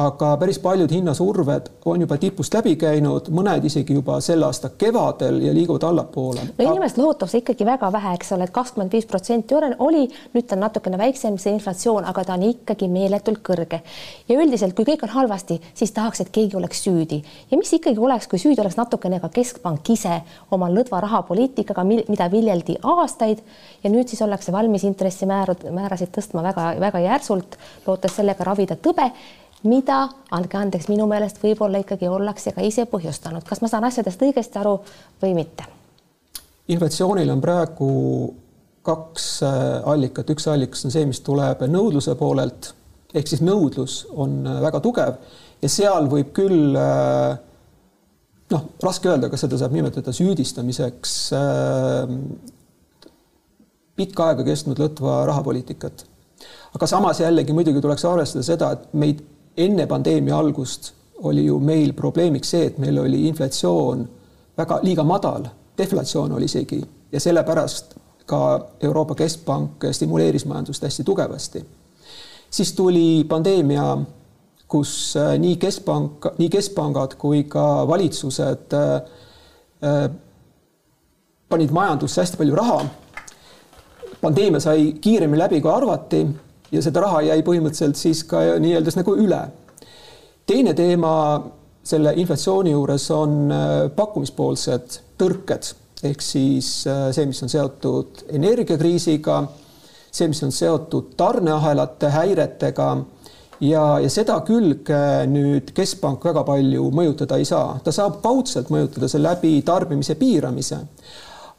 aga 0.00 0.36
päris 0.40 0.58
paljud 0.58 0.90
hinnasurved 0.92 1.68
on 1.84 2.00
juba 2.00 2.16
tipust 2.20 2.54
läbi 2.54 2.72
käinud, 2.80 3.28
mõned 3.34 3.64
isegi 3.68 3.94
juba 3.96 4.16
selle 4.24 4.46
aasta 4.46 4.70
kevadel 4.80 5.40
ja 5.44 5.52
liiguvad 5.54 5.84
allapoole. 5.90 6.44
no 6.58 6.68
inimest 6.70 6.98
lohutab 6.98 7.28
see 7.28 7.42
ikkagi 7.42 7.66
väga 7.68 7.90
vähe, 7.92 8.14
eks 8.16 8.32
ole, 8.36 8.46
et 8.48 8.54
kakskümmend 8.54 8.92
viis 8.96 9.08
protsenti 9.10 9.56
oli, 9.56 10.06
nüüd 10.34 10.46
ta 10.48 10.56
on 10.56 10.64
natukene 10.64 10.98
väiksem, 11.00 11.36
see 11.38 11.52
inflatsioon, 11.56 12.06
aga 12.08 12.24
ta 12.24 12.36
on 12.38 12.46
ikkagi 12.48 12.88
meeletult 12.88 13.42
kõrge. 13.44 13.82
ja 14.28 14.38
üldiselt, 14.40 14.74
kui 14.76 14.88
kõik 14.88 15.04
on 15.04 15.12
halvasti, 15.16 15.58
siis 15.74 15.92
tahaks, 15.96 16.22
et 16.24 16.32
keegi 16.32 16.56
oleks 16.56 16.80
süüdi 16.86 17.20
ja 17.50 17.58
mis 17.60 17.72
ikkagi 17.76 18.00
oleks, 18.00 18.28
kui 18.30 18.40
süüdi 18.40 18.64
oleks 18.64 18.78
natukene 18.80 19.20
ka 19.20 19.28
keskpank 19.34 19.92
ise 19.92 20.22
oma 20.50 20.70
lõdva 20.72 21.02
rahapoliitikaga, 21.04 21.84
mida 21.84 22.30
viljeldi 22.32 22.78
aastaid 22.82 23.44
ja 23.84 23.92
nüüd 23.92 24.08
siis 24.08 24.22
ollakse 24.24 24.52
valmis 24.52 24.86
intressimäärasid 24.88 26.14
tõstma 26.16 26.46
väga-väga 26.48 27.04
järsult, 27.04 27.60
lootes 27.86 28.16
sellega 28.16 28.48
ravida 28.48 28.80
tõbe 28.80 29.10
mida, 29.68 30.04
andke 30.32 30.58
andeks, 30.60 30.88
minu 30.88 31.06
meelest 31.10 31.40
võib-olla 31.42 31.82
ikkagi 31.82 32.08
ollakse 32.08 32.54
ka 32.56 32.64
ise 32.64 32.86
põhjustanud, 32.88 33.44
kas 33.46 33.60
ma 33.60 33.68
saan 33.68 33.84
asjadest 33.88 34.22
õigesti 34.24 34.60
aru 34.60 34.78
või 35.22 35.34
mitte? 35.42 35.68
inflatsioonil 36.70 37.30
on 37.32 37.40
praegu 37.42 37.90
kaks 38.86 39.26
äh, 39.42 39.54
allikat, 39.90 40.30
üks 40.32 40.46
allikas 40.48 40.84
on 40.86 40.94
see, 40.94 41.04
mis 41.08 41.20
tuleb 41.26 41.64
nõudluse 41.68 42.14
poolelt 42.18 42.72
ehk 43.14 43.28
siis 43.28 43.42
nõudlus 43.44 44.04
on 44.14 44.40
äh, 44.46 44.60
väga 44.64 44.80
tugev 44.84 45.18
ja 45.60 45.70
seal 45.72 46.06
võib 46.12 46.30
küll 46.36 46.78
äh, 46.78 47.34
noh, 48.54 48.68
raske 48.84 49.10
öelda, 49.10 49.28
kas 49.32 49.44
seda 49.44 49.58
saab 49.60 49.74
nimetada 49.76 50.14
süüdistamiseks 50.14 51.16
pikka 54.00 54.30
aega 54.30 54.46
kestnud 54.46 54.80
lõtva 54.80 55.24
rahapoliitikat. 55.28 56.06
aga 56.74 56.86
samas 56.88 57.20
jällegi 57.20 57.52
muidugi 57.52 57.82
tuleks 57.84 58.06
arvestada 58.08 58.46
seda, 58.46 58.72
et 58.72 58.94
meid 58.96 59.20
enne 59.56 59.86
pandeemia 59.86 60.38
algust 60.38 60.92
oli 61.22 61.44
ju 61.46 61.58
meil 61.60 61.92
probleemiks 61.92 62.50
see, 62.50 62.66
et 62.66 62.78
meil 62.78 62.98
oli 62.98 63.26
inflatsioon 63.28 64.08
väga 64.56 64.80
liiga 64.82 65.04
madal, 65.04 65.44
deflatsioon 65.78 66.32
oli 66.32 66.44
isegi 66.44 66.80
ja 67.12 67.20
sellepärast 67.20 67.94
ka 68.26 68.40
Euroopa 68.80 69.14
Keskpank 69.14 69.84
stimuleeris 69.92 70.46
majandust 70.46 70.82
hästi 70.82 71.04
tugevasti. 71.04 71.64
siis 72.50 72.72
tuli 72.72 73.24
pandeemia, 73.28 73.98
kus 74.68 75.16
äh, 75.16 75.38
nii 75.38 75.56
keskpank, 75.56 76.26
nii 76.38 76.48
keskpangad 76.48 77.14
kui 77.18 77.44
ka 77.44 77.86
valitsused 77.88 78.74
äh, 78.74 78.94
äh, 79.84 80.10
panid 81.48 81.70
majandusse 81.70 82.20
hästi 82.20 82.36
palju 82.36 82.54
raha. 82.54 82.84
pandeemia 84.20 84.60
sai 84.60 84.92
kiiremini 85.00 85.38
läbi, 85.38 85.60
kui 85.60 85.72
arvati 85.72 86.26
ja 86.72 86.82
seda 86.82 87.04
raha 87.04 87.22
jäi 87.30 87.40
põhimõtteliselt 87.46 87.98
siis 87.98 88.24
ka 88.24 88.42
nii-öelda 88.62 88.94
nagu 89.00 89.16
üle. 89.18 89.40
teine 90.46 90.74
teema 90.74 91.14
selle 91.82 92.12
inflatsiooni 92.20 92.74
juures 92.74 93.06
on 93.14 93.36
äh, 93.52 93.76
pakkumispoolsed 93.96 94.98
tõrked 95.18 95.72
ehk 96.06 96.22
siis 96.24 96.86
äh, 96.88 97.08
see, 97.14 97.26
mis 97.28 97.40
on 97.44 97.52
seotud 97.52 98.24
energiakriisiga, 98.32 99.40
see, 100.10 100.28
mis 100.28 100.42
on 100.46 100.52
seotud 100.54 101.14
tarneahelate 101.16 102.12
häiretega 102.14 102.90
ja, 103.64 103.84
ja 104.02 104.12
seda 104.12 104.38
külge 104.46 105.00
nüüd 105.30 105.72
keskpank 105.76 106.24
väga 106.30 106.44
palju 106.48 106.88
mõjutada 106.96 107.40
ei 107.40 107.48
saa, 107.48 107.78
ta 107.84 107.92
saab 107.94 108.20
kaudselt 108.24 108.72
mõjutada 108.72 109.10
selle 109.10 109.30
läbi 109.30 109.60
tarbimise 109.66 110.16
piiramise. 110.20 110.80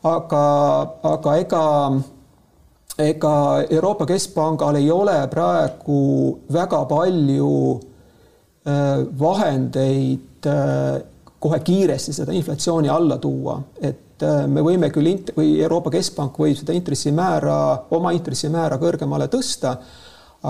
aga, 0.03 0.46
aga 1.06 1.36
ega 1.38 1.65
ega 3.10 3.34
Euroopa 3.70 4.05
Keskpangal 4.10 4.77
ei 4.79 4.91
ole 4.91 5.15
praegu 5.31 6.01
väga 6.53 6.84
palju 6.89 7.53
äh, 8.67 9.01
vahendeid 9.20 10.48
äh, 10.48 11.01
kohe 11.41 11.60
kiiresti 11.65 12.13
seda 12.13 12.36
inflatsiooni 12.38 12.89
alla 12.89 13.17
tuua, 13.17 13.58
et 13.81 14.24
äh, 14.24 14.46
me 14.48 14.63
võime 14.65 14.91
küll 14.93 15.10
int- 15.12 15.34
või 15.38 15.55
Euroopa 15.62 15.93
Keskpank 15.93 16.38
võib 16.39 16.58
seda 16.60 16.75
intressimäära, 16.77 17.58
oma 17.98 18.13
intressimäära 18.17 18.77
kõrgemale 18.81 19.29
tõsta, 19.31 19.75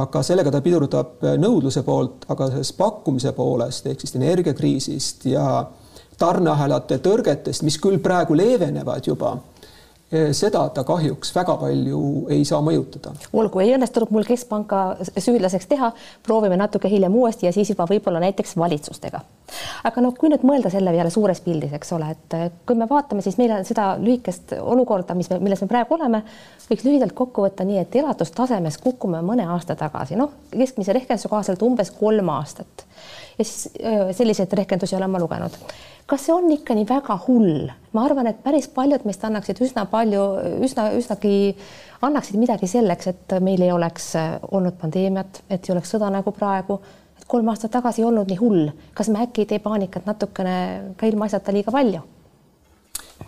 aga 0.01 0.23
sellega 0.23 0.51
ta 0.51 0.61
pidurdab 0.63 1.23
nõudluse 1.39 1.83
poolt, 1.83 2.25
aga 2.31 2.47
sellest 2.53 2.77
pakkumise 2.77 3.33
poolest 3.35 3.87
ehk 3.91 4.03
siis 4.03 4.15
energiakriisist 4.15 5.25
ja 5.33 5.45
tarneahelate 6.21 7.01
tõrgetest, 7.03 7.65
mis 7.67 7.79
küll 7.81 7.99
praegu 8.03 8.37
leevenevad 8.37 9.07
juba 9.07 9.35
seda 10.11 10.65
ta 10.75 10.83
kahjuks 10.83 11.31
väga 11.35 11.53
palju 11.61 11.99
ei 12.35 12.43
saa 12.47 12.59
mõjutada. 12.63 13.13
olgu, 13.33 13.61
ei 13.63 13.71
õnnestunud 13.77 14.11
mul 14.11 14.25
keskpanka 14.27 14.81
süüdlaseks 15.07 15.69
teha, 15.71 15.91
proovime 16.23 16.57
natuke 16.59 16.89
hiljem 16.91 17.15
uuesti 17.15 17.47
ja 17.47 17.53
siis 17.55 17.71
juba 17.71 17.85
võib-olla 17.87 18.19
näiteks 18.19 18.57
valitsustega. 18.59 19.21
aga 19.87 20.03
noh, 20.03 20.15
kui 20.17 20.29
nüüd 20.31 20.43
mõelda 20.47 20.71
selle 20.73 20.91
peale 20.91 21.09
suures 21.13 21.39
pildis, 21.45 21.71
eks 21.77 21.93
ole, 21.95 22.09
et 22.11 22.35
eh, 22.35 22.49
kui 22.67 22.75
me 22.75 22.89
vaatame, 22.89 23.23
siis 23.23 23.37
meil 23.39 23.55
on 23.55 23.63
seda 23.67 23.93
lühikest 24.01 24.57
olukorda, 24.59 25.15
mis 25.15 25.31
me, 25.31 25.39
milles 25.39 25.63
me 25.63 25.69
praegu 25.71 25.95
oleme, 25.95 26.23
võiks 26.67 26.83
lühidalt 26.87 27.15
kokku 27.15 27.47
võtta 27.47 27.67
nii, 27.67 27.79
et 27.85 27.95
elatustasemes 28.03 28.81
kukume 28.83 29.23
mõne 29.23 29.47
aasta 29.47 29.79
tagasi, 29.79 30.19
noh, 30.19 30.35
keskmise 30.51 30.95
rehkenduse 30.97 31.31
kohaselt 31.31 31.63
umbes 31.63 31.91
kolm 31.95 32.35
aastat. 32.35 32.83
ja 33.39 33.45
siis 33.47 33.71
eh, 33.79 34.11
selliseid 34.15 34.59
rehkendusi 34.59 34.99
olen 34.99 35.15
ma 35.15 35.23
lugenud 35.23 35.55
kas 36.11 36.25
see 36.27 36.33
on 36.35 36.49
ikka 36.51 36.75
nii 36.75 36.87
väga 36.89 37.15
hull? 37.27 37.69
ma 37.95 38.05
arvan, 38.07 38.27
et 38.31 38.39
päris 38.43 38.67
paljud 38.71 39.03
meist 39.07 39.23
annaksid 39.27 39.59
üsna 39.63 39.85
palju, 39.91 40.23
üsna, 40.63 40.89
üsnagi 40.95 41.33
annaksid 42.03 42.39
midagi 42.39 42.69
selleks, 42.71 43.11
et 43.11 43.35
meil 43.43 43.63
ei 43.63 43.71
oleks 43.71 44.13
äh, 44.19 44.33
olnud 44.51 44.77
pandeemiat, 44.79 45.43
et 45.49 45.67
ei 45.67 45.75
oleks 45.75 45.91
sõda 45.95 46.11
nagu 46.13 46.31
praegu. 46.35 46.81
et 47.19 47.27
kolm 47.27 47.51
aastat 47.51 47.71
tagasi 47.75 48.01
ei 48.01 48.07
olnud 48.07 48.31
nii 48.31 48.39
hull. 48.39 48.71
kas 48.93 49.11
me 49.11 49.23
äkki 49.25 49.45
ei 49.45 49.51
tee 49.53 49.59
paanikat 49.59 50.07
natukene 50.09 50.57
ka 50.97 51.11
ilmaasjata 51.11 51.55
liiga 51.55 51.71
palju? 51.71 52.03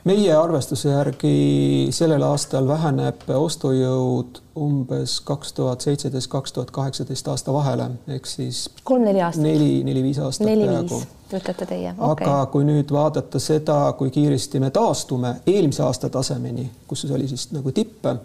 meie 0.04 0.36
arvestuse 0.36 0.90
järgi 0.90 1.36
sellel 1.96 2.24
aastal 2.28 2.68
väheneb 2.68 3.24
ostujõud 3.38 4.42
umbes 4.60 5.20
kaks 5.25 5.54
tuhat 5.58 5.86
seitseteist, 5.86 6.30
kaks 6.32 6.56
tuhat 6.56 6.72
kaheksateist 6.75 7.28
aasta 7.32 7.54
vahele 7.56 7.90
ehk 8.16 8.28
siis 8.28 8.66
kolm-neli 8.84 9.22
aastat, 9.24 9.46
neli, 9.46 9.84
neli-viis 9.88 10.20
aastat 10.24 10.50
neli, 10.50 10.68
praegu. 10.68 11.02
Ütlete 11.40 11.66
teie? 11.70 11.94
Okay.. 11.98 12.28
aga 12.28 12.46
kui 12.52 12.66
nüüd 12.68 12.92
vaadata 12.94 13.40
seda, 13.42 13.78
kui 13.98 14.12
kiiresti 14.13 14.62
me 14.63 14.70
taastume 14.74 15.36
eelmise 15.48 15.84
aasta 15.84 16.10
tasemeni, 16.13 16.70
kus 16.88 17.06
oli 17.12 17.28
siis 17.28 17.50
nagu 17.56 17.72
tippe, 17.75 18.16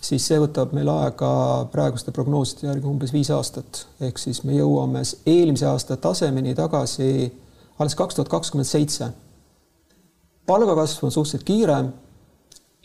siis 0.00 0.26
see 0.26 0.40
võtab 0.40 0.74
meil 0.76 0.88
aega 0.92 1.30
praeguste 1.72 2.12
prognooside 2.16 2.70
järgi 2.70 2.88
umbes 2.88 3.12
viis 3.14 3.30
aastat, 3.34 3.84
ehk 4.00 4.18
siis 4.18 4.42
me 4.48 4.56
jõuame 4.56 5.04
eelmise 5.28 5.68
aasta 5.70 5.96
tasemeni 6.00 6.54
tagasi 6.58 7.10
alles 7.80 7.96
kaks 7.96 8.16
tuhat 8.16 8.28
kakskümmend 8.28 8.68
seitse. 8.68 9.10
Palgakasv 10.46 11.04
on 11.06 11.12
suhteliselt 11.14 11.44
kiire, 11.48 11.76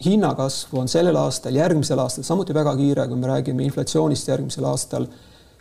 hinnakasv 0.06 0.76
on 0.80 0.92
sellel 0.92 1.16
aastal, 1.20 1.56
järgmisel 1.56 2.00
aastal 2.00 2.28
samuti 2.28 2.54
väga 2.56 2.76
kiire, 2.78 3.08
kui 3.08 3.20
me 3.20 3.32
räägime 3.32 3.66
inflatsioonist 3.68 4.28
järgmisel 4.28 4.68
aastal, 4.70 5.08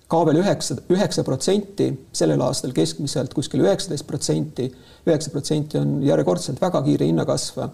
ka 0.09 0.21
veel 0.27 0.43
üheksa, 0.43 0.77
üheksa 0.93 1.25
protsenti, 1.25 1.89
sellel 2.13 2.43
aastal 2.45 2.75
keskmiselt 2.77 3.35
kuskil 3.35 3.65
üheksateist 3.65 4.07
protsenti, 4.07 4.69
üheksa 5.09 5.33
protsenti 5.33 5.81
on 5.81 5.97
järjekordselt 6.05 6.61
väga 6.61 6.83
kiire 6.85 7.09
hinnakasv. 7.09 7.65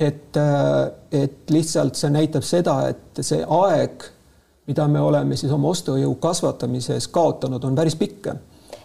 et, 0.00 0.36
et 1.12 1.50
lihtsalt 1.54 1.94
see 1.94 2.10
näitab 2.10 2.42
seda, 2.42 2.80
et 2.88 3.22
see 3.22 3.44
aeg 3.46 4.10
mida 4.66 4.88
me 4.88 5.00
oleme 5.00 5.36
siis 5.36 5.52
oma 5.52 5.68
ostujõu 5.68 6.16
kasvatamises 6.20 7.08
kaotanud, 7.12 7.64
on 7.64 7.76
päris 7.76 7.96
pikk 8.00 8.32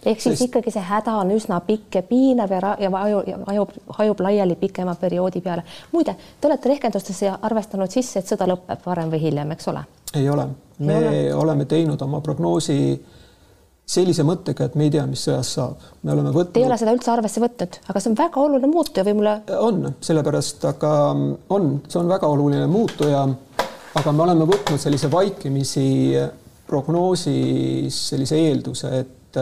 ehk 0.04 0.20
siis 0.20 0.38
Sest... 0.38 0.48
ikkagi 0.48 0.72
see 0.72 0.82
häda 0.84 1.14
on 1.20 1.32
üsna 1.34 1.60
pikk 1.64 1.98
ja 1.98 2.02
piinav 2.06 2.52
ja, 2.52 2.74
ja 2.80 2.90
hajub, 2.94 3.30
hajub, 3.46 3.72
hajub 3.98 4.20
laiali 4.24 4.56
pikema 4.56 4.94
perioodi 5.00 5.40
peale. 5.44 5.64
muide, 5.92 6.14
te 6.40 6.48
olete 6.48 6.68
rehkendustesse 6.68 7.32
arvestanud 7.42 7.92
sisse, 7.92 8.20
et 8.20 8.28
sõda 8.32 8.48
lõpeb 8.48 8.86
varem 8.86 9.12
või 9.12 9.20
hiljem, 9.26 9.52
eks 9.56 9.68
ole? 9.72 9.84
Ei 10.14 10.28
ole, 10.28 10.46
me 10.78 10.98
ei 10.98 11.32
ole. 11.32 11.34
oleme 11.44 11.66
teinud 11.70 12.00
oma 12.02 12.20
prognoosi 12.24 12.78
sellise 13.90 14.22
mõttega, 14.26 14.68
et 14.68 14.76
me 14.78 14.86
ei 14.86 14.92
tea, 14.94 15.04
mis 15.10 15.22
sõjast 15.26 15.56
saab. 15.56 15.86
me 16.02 16.12
oleme 16.14 16.30
võtnud. 16.34 16.54
Te 16.54 16.62
ei 16.62 16.68
ole 16.68 16.78
seda 16.78 16.94
üldse 16.94 17.10
arvesse 17.10 17.42
võtnud, 17.42 17.78
aga 17.90 18.02
see 18.02 18.10
on 18.12 18.18
väga 18.18 18.42
oluline 18.42 18.70
muutuja 18.70 19.06
või 19.06 19.16
mulle? 19.18 19.36
on, 19.58 19.80
sellepärast, 20.06 20.66
aga 20.70 20.92
on, 21.56 21.72
see 21.88 22.00
on 22.02 22.10
väga 22.10 22.30
oluline 22.30 22.66
muutuja. 22.70 23.24
aga 24.00 24.12
me 24.14 24.22
oleme 24.26 24.46
võtnud 24.46 24.78
sellise 24.78 25.10
vaikimisi 25.10 25.88
prognoosis 26.70 27.96
sellise 28.12 28.38
eelduse, 28.38 28.90
et, 29.00 29.40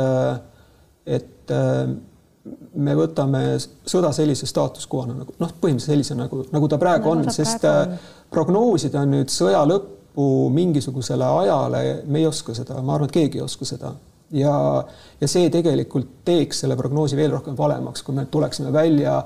et 1.05 1.53
me 2.79 2.95
võtame 2.97 3.43
sõda 3.61 4.15
sellise 4.17 4.49
staatus 4.49 4.89
quo'na 4.89 5.19
nagu 5.19 5.35
noh, 5.37 5.53
põhimõtteliselt 5.61 5.93
sellise 5.93 6.17
nagu, 6.17 6.41
nagu 6.55 6.71
ta 6.73 6.79
praegu 6.81 7.13
nagu 7.13 7.29
on, 7.29 7.35
sest 7.35 7.61
praegu 7.61 7.99
on. 7.99 8.11
prognoosida 8.33 9.05
nüüd 9.09 9.33
sõja 9.33 9.61
lõppu 9.69 9.98
mingisugusele 10.53 11.25
ajale, 11.25 11.83
me 12.07 12.23
ei 12.23 12.27
oska 12.27 12.55
seda, 12.57 12.81
ma 12.83 12.97
arvan, 12.97 13.11
et 13.11 13.17
keegi 13.19 13.39
ei 13.39 13.45
oska 13.45 13.69
seda. 13.69 13.93
Ja, 14.35 14.53
ja 15.21 15.29
see 15.31 15.49
tegelikult 15.51 16.19
teeks 16.29 16.65
selle 16.65 16.77
prognoosi 16.77 17.17
veel 17.17 17.33
rohkem 17.33 17.57
valemaks, 17.57 18.03
kui 18.05 18.17
me 18.17 18.27
tuleksime 18.31 18.73
välja 18.73 19.23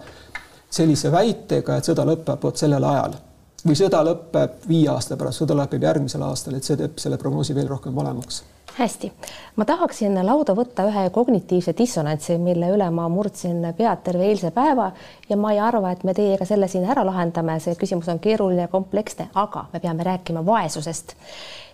sellise 0.72 1.10
väitega, 1.12 1.76
et 1.76 1.88
sõda 1.88 2.06
lõpeb 2.06 2.44
vot 2.44 2.60
sellel 2.60 2.84
ajal. 2.86 3.16
Või 3.62 3.78
sõda 3.78 4.02
lõpeb 4.06 4.66
viie 4.68 4.88
aasta 4.90 5.18
pärast, 5.18 5.42
sõda 5.42 5.56
lõpeb 5.58 5.82
järgmisel 5.82 6.22
aastal, 6.26 6.56
et 6.58 6.66
see 6.66 6.78
teeb 6.78 6.98
selle 7.02 7.18
prognoosi 7.18 7.54
veel 7.54 7.70
rohkem 7.70 7.94
valemaks 7.94 8.42
hästi, 8.78 9.12
ma 9.56 9.64
tahaksin 9.68 10.16
lauda 10.26 10.54
võtta 10.56 10.86
ühe 10.88 11.08
kognitiivse 11.12 11.74
dissonantsi, 11.78 12.38
mille 12.38 12.70
üle 12.74 12.88
ma 12.94 13.08
murdsin 13.12 13.66
pead 13.76 14.04
terve 14.04 14.28
eilse 14.30 14.50
päeva 14.54 14.90
ja 15.28 15.36
ma 15.36 15.52
ei 15.52 15.60
arva, 15.60 15.92
et 15.92 16.04
me 16.04 16.14
teiega 16.16 16.46
selle 16.48 16.68
siin 16.68 16.86
ära 16.88 17.04
lahendame, 17.06 17.58
see 17.60 17.76
küsimus 17.78 18.08
on 18.12 18.20
keeruline 18.22 18.66
ja 18.66 18.72
kompleksne, 18.72 19.28
aga 19.34 19.66
me 19.72 19.80
peame 19.80 20.08
rääkima 20.08 20.44
vaesusest. 20.46 21.16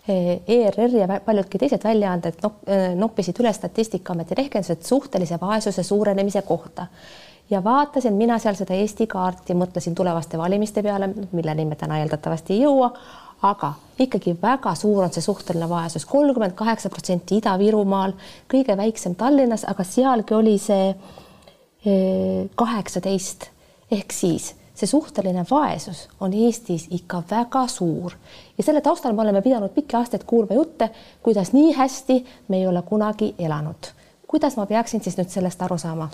ERR 0.08 0.94
ja 0.96 1.06
paljudki 1.20 1.58
teised 1.60 1.82
väljaanded 1.84 2.38
noppisid 2.96 3.36
üle 3.42 3.52
Statistikaameti 3.52 4.38
rehkendused 4.38 4.86
suhtelise 4.88 5.36
vaesuse 5.40 5.82
suurenemise 5.84 6.42
kohta. 6.48 6.86
Ja 7.50 7.60
vaatasin 7.64 8.16
mina 8.16 8.38
seal 8.40 8.56
seda 8.56 8.76
Eesti 8.76 9.06
kaarti, 9.08 9.54
mõtlesin 9.56 9.94
tulevaste 9.96 10.38
valimiste 10.38 10.82
peale, 10.84 11.10
milleni 11.32 11.64
me 11.68 11.76
täna 11.76 12.00
eeldatavasti 12.00 12.56
ei 12.56 12.62
jõua, 12.64 12.90
aga 13.42 13.72
ikkagi 13.98 14.36
väga 14.42 14.74
suur 14.74 15.04
on 15.04 15.12
see 15.12 15.22
suhteline 15.22 15.68
vaesus, 15.68 16.06
kolmkümmend 16.06 16.56
kaheksa 16.58 16.90
protsenti 16.90 17.38
Ida-Virumaal, 17.38 18.14
kõige 18.50 18.76
väiksem 18.76 19.14
Tallinnas, 19.18 19.66
aga 19.68 19.84
sealgi 19.84 20.34
oli 20.34 20.56
see 20.62 20.88
eh, 20.90 22.48
kaheksateist 22.54 23.50
ehk 23.90 24.12
siis 24.12 24.52
see 24.78 24.86
suhteline 24.86 25.44
vaesus 25.50 26.08
on 26.20 26.32
Eestis 26.32 26.86
ikka 26.90 27.22
väga 27.30 27.66
suur 27.66 28.12
ja 28.58 28.64
selle 28.64 28.80
taustal 28.80 29.12
me 29.12 29.22
oleme 29.22 29.42
pidanud 29.42 29.74
pikki 29.74 29.96
aastaid 29.96 30.26
kuulma 30.26 30.54
jutte, 30.54 30.90
kuidas 31.22 31.52
nii 31.52 31.72
hästi 31.74 32.18
me 32.48 32.60
ei 32.60 32.66
ole 32.66 32.82
kunagi 32.82 33.34
elanud. 33.38 33.90
kuidas 34.26 34.56
ma 34.56 34.66
peaksin 34.66 35.02
siis 35.02 35.16
nüüd 35.18 35.32
sellest 35.32 35.62
aru 35.62 35.78
saama? 35.78 36.10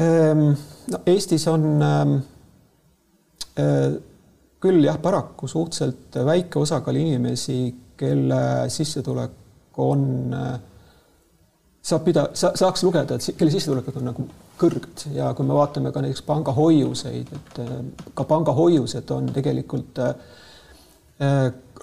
Ehm, 0.00 0.52
no 0.90 1.00
Eestis 1.06 1.48
on 1.48 1.64
ähm, 1.82 2.14
äh, 3.58 4.00
küll 4.60 4.84
jah, 4.84 4.98
paraku 5.00 5.48
suhteliselt 5.48 6.20
väike 6.26 6.58
osakaal 6.60 6.96
inimesi, 7.00 7.62
kelle 7.96 8.40
sissetulek 8.72 9.78
on 9.80 10.04
saab 11.82 12.04
pida- 12.04 12.28
sa,, 12.36 12.52
saaks 12.54 12.84
lugeda, 12.84 13.16
et 13.16 13.38
kelle 13.38 13.52
sissetulekud 13.54 13.98
on 14.00 14.08
nagu 14.10 14.26
kõrged 14.60 15.06
ja 15.14 15.30
kui 15.36 15.48
me 15.48 15.56
vaatame 15.56 15.92
ka 15.94 16.02
näiteks 16.04 16.22
pangahoiuseid, 16.28 17.32
et 17.38 17.60
äh, 17.64 17.74
ka 18.14 18.26
pangahoiused 18.28 19.10
on 19.16 19.32
tegelikult 19.32 20.00
äh, 20.04 20.14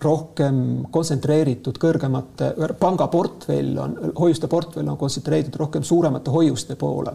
rohkem 0.02 0.60
kontsentreeritud 0.94 1.78
kõrgemate, 1.82 2.52
pangaportfell 2.80 3.78
on, 3.82 3.96
hoiuste 4.18 4.50
portfell 4.50 4.86
on 4.86 4.98
kontsentreeritud 4.98 5.58
rohkem 5.62 5.86
suuremate 5.86 6.34
hoiuste 6.34 6.78
poole. 6.78 7.14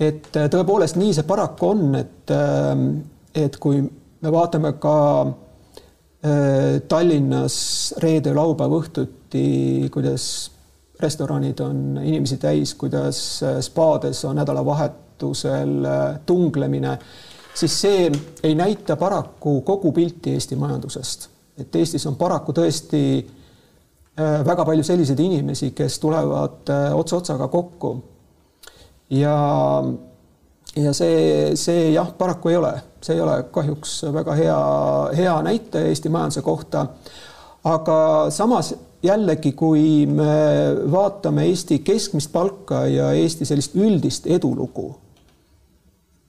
et 0.00 0.28
tõepoolest 0.32 0.96
nii 0.96 1.12
see 1.14 1.24
paraku 1.28 1.68
on, 1.68 1.94
et, 1.94 2.32
et 3.38 3.56
kui 3.60 3.82
me 4.22 4.32
vaatame 4.32 4.72
ka 4.78 4.96
Tallinnas 6.88 7.54
reede-laupäeva 7.98 8.76
õhtuti, 8.78 9.46
kuidas 9.90 10.26
restoranid 11.02 11.60
on 11.60 11.98
inimesi 12.02 12.38
täis, 12.38 12.74
kuidas 12.78 13.18
äh, 13.42 13.58
spaades 13.64 14.24
on 14.28 14.38
nädalavahetusel 14.38 15.84
äh, 15.84 16.20
tunglemine, 16.26 16.96
siis 17.54 17.74
see 17.80 18.08
ei 18.42 18.54
näita 18.58 18.96
paraku 18.96 19.60
kogu 19.66 19.92
pilti 19.92 20.36
Eesti 20.36 20.56
majandusest. 20.56 21.28
et 21.58 21.76
Eestis 21.76 22.06
on 22.06 22.16
paraku 22.16 22.54
tõesti 22.56 23.02
äh, 23.18 24.38
väga 24.46 24.64
palju 24.64 24.84
selliseid 24.86 25.20
inimesi, 25.20 25.72
kes 25.76 25.98
tulevad 25.98 26.72
ots 26.94 27.12
otsaga 27.12 27.48
kokku. 27.48 27.96
ja, 29.10 29.36
ja 30.76 30.92
see, 30.96 31.52
see 31.58 31.90
jah, 31.92 32.12
paraku 32.18 32.52
ei 32.52 32.56
ole, 32.56 32.72
see 33.04 33.16
ei 33.16 33.20
ole 33.20 33.36
kahjuks 33.52 33.98
väga 34.14 34.36
hea, 34.38 34.62
hea 35.16 35.34
näitaja 35.44 35.90
Eesti 35.90 36.08
majanduse 36.08 36.42
kohta. 36.42 36.86
aga 37.64 38.26
samas 38.30 38.74
jällegi, 39.02 39.52
kui 39.52 40.06
me 40.06 40.32
vaatame 40.92 41.44
Eesti 41.46 41.78
keskmist 41.78 42.32
palka 42.32 42.86
ja 42.86 43.12
Eesti 43.12 43.44
sellist 43.44 43.76
üldist 43.76 44.26
edulugu, 44.26 44.94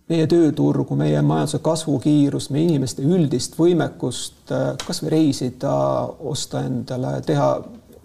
meie 0.09 0.27
tööturgu, 0.27 0.95
meie 0.95 1.21
majanduse 1.21 1.59
kasvukiirust, 1.63 2.51
meie 2.51 2.67
inimeste 2.67 3.05
üldist 3.05 3.55
võimekust 3.59 4.51
äh, 4.51 4.73
kasvõi 4.85 5.15
reisida, 5.15 5.73
osta 6.19 6.65
endale, 6.67 7.15
teha, 7.25 7.49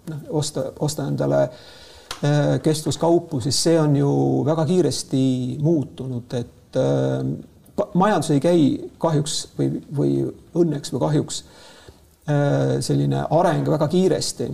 noh, 0.09 0.25
osta, 0.39 0.71
osta 0.79 1.05
endale 1.11 1.43
äh, 1.43 1.61
kestvuskaupu, 2.63 3.39
siis 3.39 3.55
see 3.63 3.77
on 3.79 3.93
ju 3.95 4.09
väga 4.43 4.65
kiiresti 4.67 5.21
muutunud, 5.63 6.33
et 6.35 6.79
äh, 6.79 7.85
majandus 7.93 8.33
ei 8.35 8.41
käi 8.43 8.63
kahjuks 8.99 9.37
või, 9.59 9.69
või 9.95 10.11
õnneks 10.59 10.91
või 10.91 11.03
kahjuks 11.05 11.43
Äh, 12.29 12.77
selline 12.85 13.23
areng 13.33 13.65
väga 13.71 13.87
kiiresti. 13.89 14.45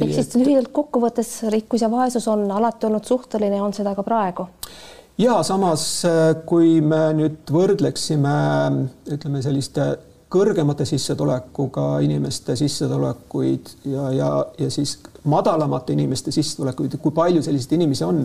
ehk 0.00 0.12
siis 0.14 0.30
lühidalt 0.38 0.70
kokkuvõttes 0.72 1.32
rikkus 1.52 1.82
ja 1.84 1.90
vaesus 1.92 2.24
on 2.30 2.46
alati 2.50 2.86
olnud 2.88 3.04
suhteline 3.04 3.58
ja 3.58 3.64
on 3.64 3.74
seda 3.76 3.92
ka 3.94 4.04
praegu? 4.06 4.46
ja 5.18 5.42
samas, 5.44 5.82
äh, 6.08 6.30
kui 6.46 6.80
me 6.80 7.10
nüüd 7.18 7.52
võrdleksime 7.52 8.36
ütleme 9.12 9.42
selliste 9.44 9.90
kõrgemate 10.32 10.84
sissetulekuga 10.88 11.86
inimeste 12.04 12.56
sissetulekuid 12.56 13.70
ja, 13.88 14.10
ja, 14.12 14.30
ja 14.58 14.70
siis 14.70 14.98
madalamate 15.28 15.94
inimeste 15.96 16.32
sissetulekuid, 16.34 16.98
kui 17.00 17.14
palju 17.16 17.42
selliseid 17.44 17.72
inimesi 17.78 18.04
on, 18.04 18.20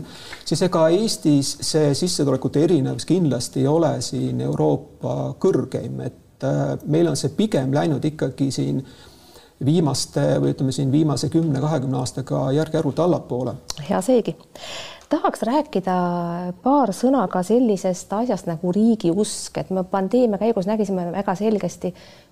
siis 0.45 0.65
ega 0.67 0.87
Eestis 0.91 1.55
see 1.63 1.93
sissetulekute 1.97 2.63
erinevus 2.67 3.07
kindlasti 3.07 3.63
ei 3.63 3.71
ole 3.71 3.95
siin 4.03 4.43
Euroopa 4.43 5.33
kõrgeim, 5.39 6.03
et 6.05 6.47
äh, 6.47 6.75
meil 6.85 7.11
on 7.11 7.19
see 7.19 7.31
pigem 7.37 7.73
läinud 7.75 8.03
ikkagi 8.11 8.51
siin 8.51 8.83
viimaste 9.63 10.25
või 10.43 10.51
ütleme 10.53 10.73
siin 10.75 10.91
viimase 10.91 11.29
kümne-kahekümne 11.31 12.01
aastaga 12.01 12.49
järk-järgult 12.51 12.99
allapoole. 12.99 13.55
hea 13.89 14.01
seegi. 14.01 14.35
Tahaks 15.13 15.43
rääkida 15.45 15.95
paar 16.63 16.91
sõna 16.95 17.23
ka 17.29 17.43
sellisest 17.45 18.13
asjast 18.17 18.47
nagu 18.49 18.71
riigiusk, 18.73 19.59
et 19.61 19.69
me 19.73 19.83
pandeemia 19.85 20.39
käigus 20.41 20.65
nägisime 20.69 21.05
väga 21.13 21.35
selgesti, 21.37 21.91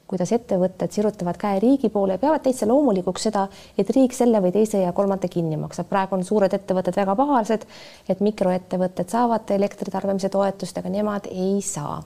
kuidas 0.10 0.34
ettevõtted 0.36 0.92
sirutavad 0.92 1.38
käe 1.40 1.60
riigi 1.62 1.92
poole 1.94 2.18
ja 2.18 2.22
peavad 2.22 2.44
täitsa 2.44 2.68
loomulikuks 2.68 3.28
seda, 3.28 3.46
et 3.78 3.90
riik 3.96 4.16
selle 4.18 4.42
või 4.44 4.52
teise 4.56 4.82
ja 4.82 4.92
kolmanda 4.98 5.30
kinni 5.32 5.60
maksab. 5.62 5.88
praegu 5.90 6.18
on 6.18 6.26
suured 6.28 6.54
ettevõtted 6.58 6.98
väga 6.98 7.16
pahased, 7.16 7.66
et 8.10 8.20
mikroettevõtted 8.20 9.14
saavad 9.14 9.54
elektritarbimise 9.56 10.30
toetust, 10.34 10.78
aga 10.78 10.90
nemad 10.90 11.30
ei 11.32 11.62
saa. 11.62 12.02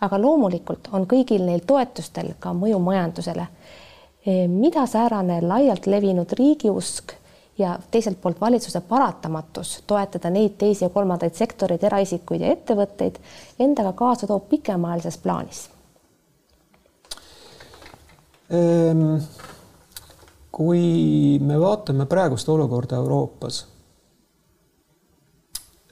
aga 0.00 0.18
loomulikult 0.18 0.88
on 0.92 1.06
kõigil 1.06 1.44
neil 1.44 1.66
toetustel 1.66 2.34
ka 2.38 2.54
mõju 2.54 2.78
majandusele. 2.78 3.46
Mida 4.48 4.86
säärane 4.86 5.40
laialt 5.40 5.86
levinud 5.86 6.32
riigiusk 6.38 7.19
ja 7.60 7.78
teiselt 7.90 8.20
poolt 8.20 8.40
valitsuse 8.40 8.80
paratamatus 8.80 9.82
toetada 9.86 10.30
neid 10.30 10.56
teisi 10.58 10.84
ja 10.84 10.88
kolmandaid 10.90 11.36
sektoreid, 11.36 11.84
eraisikuid 11.84 12.44
ja 12.44 12.54
ettevõtteid 12.54 13.20
endaga 13.60 13.92
kaasa 13.92 14.26
toob 14.30 14.48
pikemaajalises 14.48 15.18
plaanis. 15.22 15.60
Ehm, 18.50 19.20
kui 20.52 21.38
me 21.38 21.60
vaatame 21.60 22.06
praegust 22.10 22.48
olukorda 22.48 22.96
Euroopas, 22.96 23.66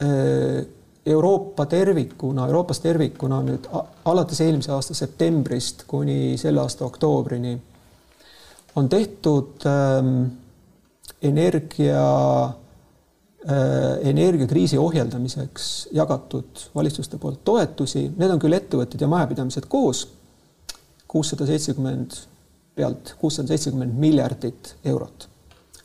eh, 0.01 0.67
Euroopa 1.07 1.67
tervikuna, 1.67 2.47
Euroopas 2.47 2.81
tervikuna 2.85 3.39
nüüd 3.43 3.69
alates 4.05 4.41
eelmise 4.45 4.73
aasta 4.73 4.95
septembrist 4.95 5.87
kuni 5.89 6.37
selle 6.37 6.61
aasta 6.61 6.85
oktoobrini 6.85 7.55
on 8.77 8.89
tehtud 8.89 9.65
ähm, 9.67 10.25
energia 11.23 12.45
äh,, 12.45 14.09
energiakriisi 14.11 14.79
ohjeldamiseks 14.79 15.89
jagatud 15.93 16.69
valitsuste 16.75 17.19
poolt 17.19 17.45
toetusi, 17.45 18.09
need 18.17 18.31
on 18.31 18.43
küll 18.43 18.57
ettevõtted 18.59 19.01
ja 19.01 19.11
majapidamised 19.11 19.67
koos, 19.69 20.07
kuussada 21.09 21.47
seitsekümmend 21.47 22.21
pealt, 22.79 23.15
kuussada 23.19 23.49
seitsekümmend 23.49 23.99
miljardit 23.99 24.77
eurot. 24.85 25.29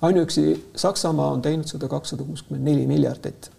ainuüksi 0.01 0.69
Saksamaa 0.75 1.31
on 1.31 1.41
teinud 1.41 1.67
seda 1.67 1.87
kakssada 1.87 2.23
kuuskümmend 2.23 2.69
neli 2.69 2.87
miljardit. 2.87 3.51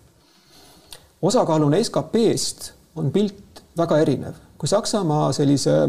osakaaluna 1.22 1.76
SKP-st 1.82 2.72
on 2.96 3.10
pilt 3.10 3.62
väga 3.76 3.98
erinev, 3.98 4.34
kui 4.58 4.68
Saksamaa 4.68 5.32
sellise 5.32 5.88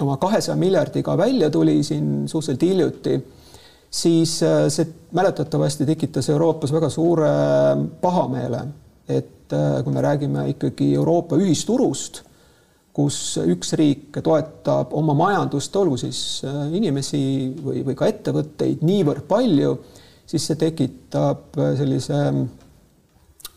oma 0.00 0.16
kahesaja 0.16 0.56
miljardiga 0.56 1.16
välja 1.18 1.50
tuli 1.50 1.82
siin 1.82 2.28
suhteliselt 2.28 2.62
hiljuti, 2.62 3.18
siis 3.90 4.42
äh, 4.42 4.66
see 4.68 4.86
mäletatavasti 5.12 5.86
tekitas 5.86 6.28
Euroopas 6.30 6.72
väga 6.72 6.90
suure 6.92 7.30
pahameele, 8.00 8.62
et 9.08 9.52
äh, 9.52 9.82
kui 9.84 9.92
me 9.92 10.02
räägime 10.04 10.48
ikkagi 10.52 10.92
Euroopa 10.94 11.38
ühisturust, 11.40 12.22
kus 12.92 13.38
üks 13.46 13.72
riik 13.78 14.18
toetab 14.24 14.92
oma 14.96 15.14
majandust, 15.14 15.76
olgu 15.76 15.96
siis 16.00 16.42
äh, 16.44 16.66
inimesi 16.76 17.22
või, 17.64 17.84
või 17.86 17.96
ka 17.98 18.10
ettevõtteid 18.10 18.84
niivõrd 18.86 19.28
palju, 19.28 19.76
siis 20.28 20.50
see 20.50 20.58
tekitab 20.60 21.56
sellise 21.78 22.18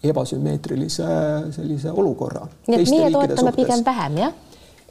ebasümmeetrilise 0.01 1.07
sellise 1.53 1.91
olukorra. 1.91 2.47
nii 2.67 2.79
et 2.79 2.93
meie 2.93 3.11
toetame 3.13 3.51
pigem 3.57 3.83
vähem, 3.85 4.17
jah? 4.23 4.39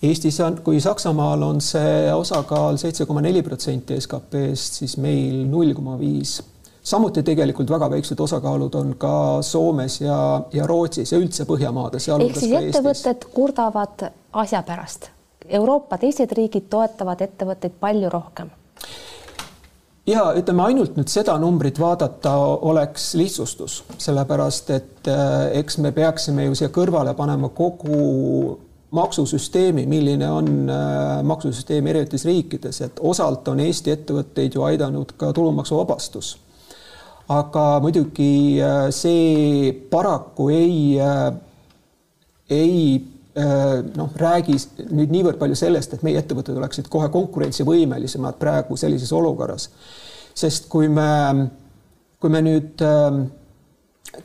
Eestis 0.02 0.40
on, 0.40 0.56
kui 0.64 0.80
Saksamaal 0.80 1.42
on 1.44 1.58
see 1.60 2.08
osakaal 2.14 2.78
seitse 2.80 3.04
koma 3.06 3.20
neli 3.20 3.42
protsenti 3.44 3.98
SKP-st, 4.00 4.78
siis 4.80 4.96
meil 4.96 5.42
null 5.48 5.74
koma 5.76 5.98
viis. 6.00 6.38
samuti 6.82 7.22
tegelikult 7.22 7.68
väga 7.70 7.90
väiksed 7.92 8.20
osakaalud 8.20 8.74
on 8.74 8.94
ka 8.98 9.42
Soomes 9.44 10.00
ja, 10.00 10.42
ja 10.52 10.66
Rootsis 10.66 11.12
ja 11.12 11.18
üldse 11.18 11.44
Põhjamaades. 11.44 12.08
ehk 12.08 12.38
siis 12.38 12.52
ettevõtted 12.52 13.26
kurdavad 13.34 14.06
asja 14.32 14.62
pärast. 14.62 15.10
Euroopa 15.48 15.98
teised 15.98 16.32
riigid 16.32 16.70
toetavad 16.70 17.20
ettevõtteid 17.20 17.76
palju 17.80 18.08
rohkem 18.08 18.50
ja 20.06 20.24
ütleme 20.36 20.64
ainult 20.64 20.96
nüüd 20.96 21.12
seda 21.12 21.36
numbrit 21.38 21.78
vaadata 21.78 22.32
oleks 22.72 23.12
lihtsustus, 23.20 23.82
sellepärast 23.98 24.70
et 24.70 25.12
äh, 25.12 25.52
eks 25.60 25.78
me 25.78 25.92
peaksime 25.92 26.48
ju 26.48 26.56
siia 26.56 26.72
kõrvale 26.72 27.12
panema 27.14 27.52
kogu 27.52 28.56
maksusüsteemi, 28.90 29.86
milline 29.86 30.30
on 30.30 30.70
äh, 30.70 31.22
maksusüsteem 31.22 31.86
erinevates 31.86 32.24
riikides, 32.24 32.80
et 32.80 33.00
osalt 33.00 33.48
on 33.48 33.60
Eesti 33.62 33.94
ettevõtteid 33.94 34.54
ju 34.54 34.66
aidanud 34.66 35.14
ka 35.16 35.32
tulumaksuvabastus. 35.32 36.38
aga 37.30 37.64
muidugi 37.80 38.58
äh, 38.58 38.88
see 38.90 39.72
paraku 39.90 40.48
ei, 40.50 41.00
äh, 41.00 41.32
ei 42.50 43.06
noh, 43.96 44.10
räägi 44.18 44.56
nüüd 44.90 45.12
niivõrd 45.14 45.38
palju 45.38 45.54
sellest, 45.54 45.92
et 45.94 46.02
meie 46.02 46.18
ettevõtted 46.18 46.56
oleksid 46.58 46.88
kohe 46.90 47.06
konkurentsivõimelisemad 47.14 48.40
praegu 48.42 48.76
sellises 48.76 49.12
olukorras. 49.12 49.68
sest 50.34 50.66
kui 50.68 50.88
me, 50.88 51.46
kui 52.18 52.30
me 52.30 52.42
nüüd 52.42 52.82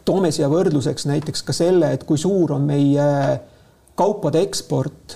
toome 0.05 0.31
siia 0.33 0.49
võrdluseks 0.49 1.05
näiteks 1.05 1.45
ka 1.45 1.53
selle, 1.53 1.93
et 1.93 2.03
kui 2.03 2.17
suur 2.17 2.57
on 2.57 2.65
meie 2.65 3.05
kaupade 3.95 4.41
eksport 4.43 5.15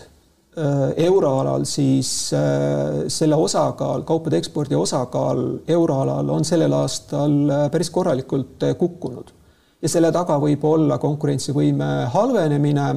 äh, 0.57 0.93
euroalal, 1.05 1.65
siis 1.67 2.31
äh, 2.33 3.05
selle 3.07 3.35
osakaal, 3.35 4.03
kaupade 4.07 4.39
ekspordi 4.39 4.75
osakaal 4.75 5.43
euroalal 5.67 6.29
on 6.29 6.47
sellel 6.47 6.73
aastal 6.77 7.35
äh, 7.49 7.67
päris 7.71 7.89
korralikult 7.89 8.65
kukkunud. 8.77 9.35
ja 9.81 9.89
selle 9.89 10.11
taga 10.11 10.35
võib 10.39 10.63
olla 10.67 10.97
konkurentsivõime 10.99 12.09
halvenemine. 12.13 12.95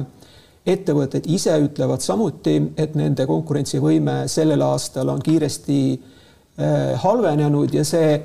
ettevõtted 0.65 1.25
ise 1.27 1.57
ütlevad 1.59 1.99
samuti, 1.99 2.55
et 2.77 2.95
nende 2.95 3.25
konkurentsivõime 3.27 4.27
sellel 4.31 4.61
aastal 4.61 5.09
on 5.09 5.19
kiiresti 5.19 5.79
halvenenud 7.03 7.73
ja 7.73 7.83
see 7.83 8.21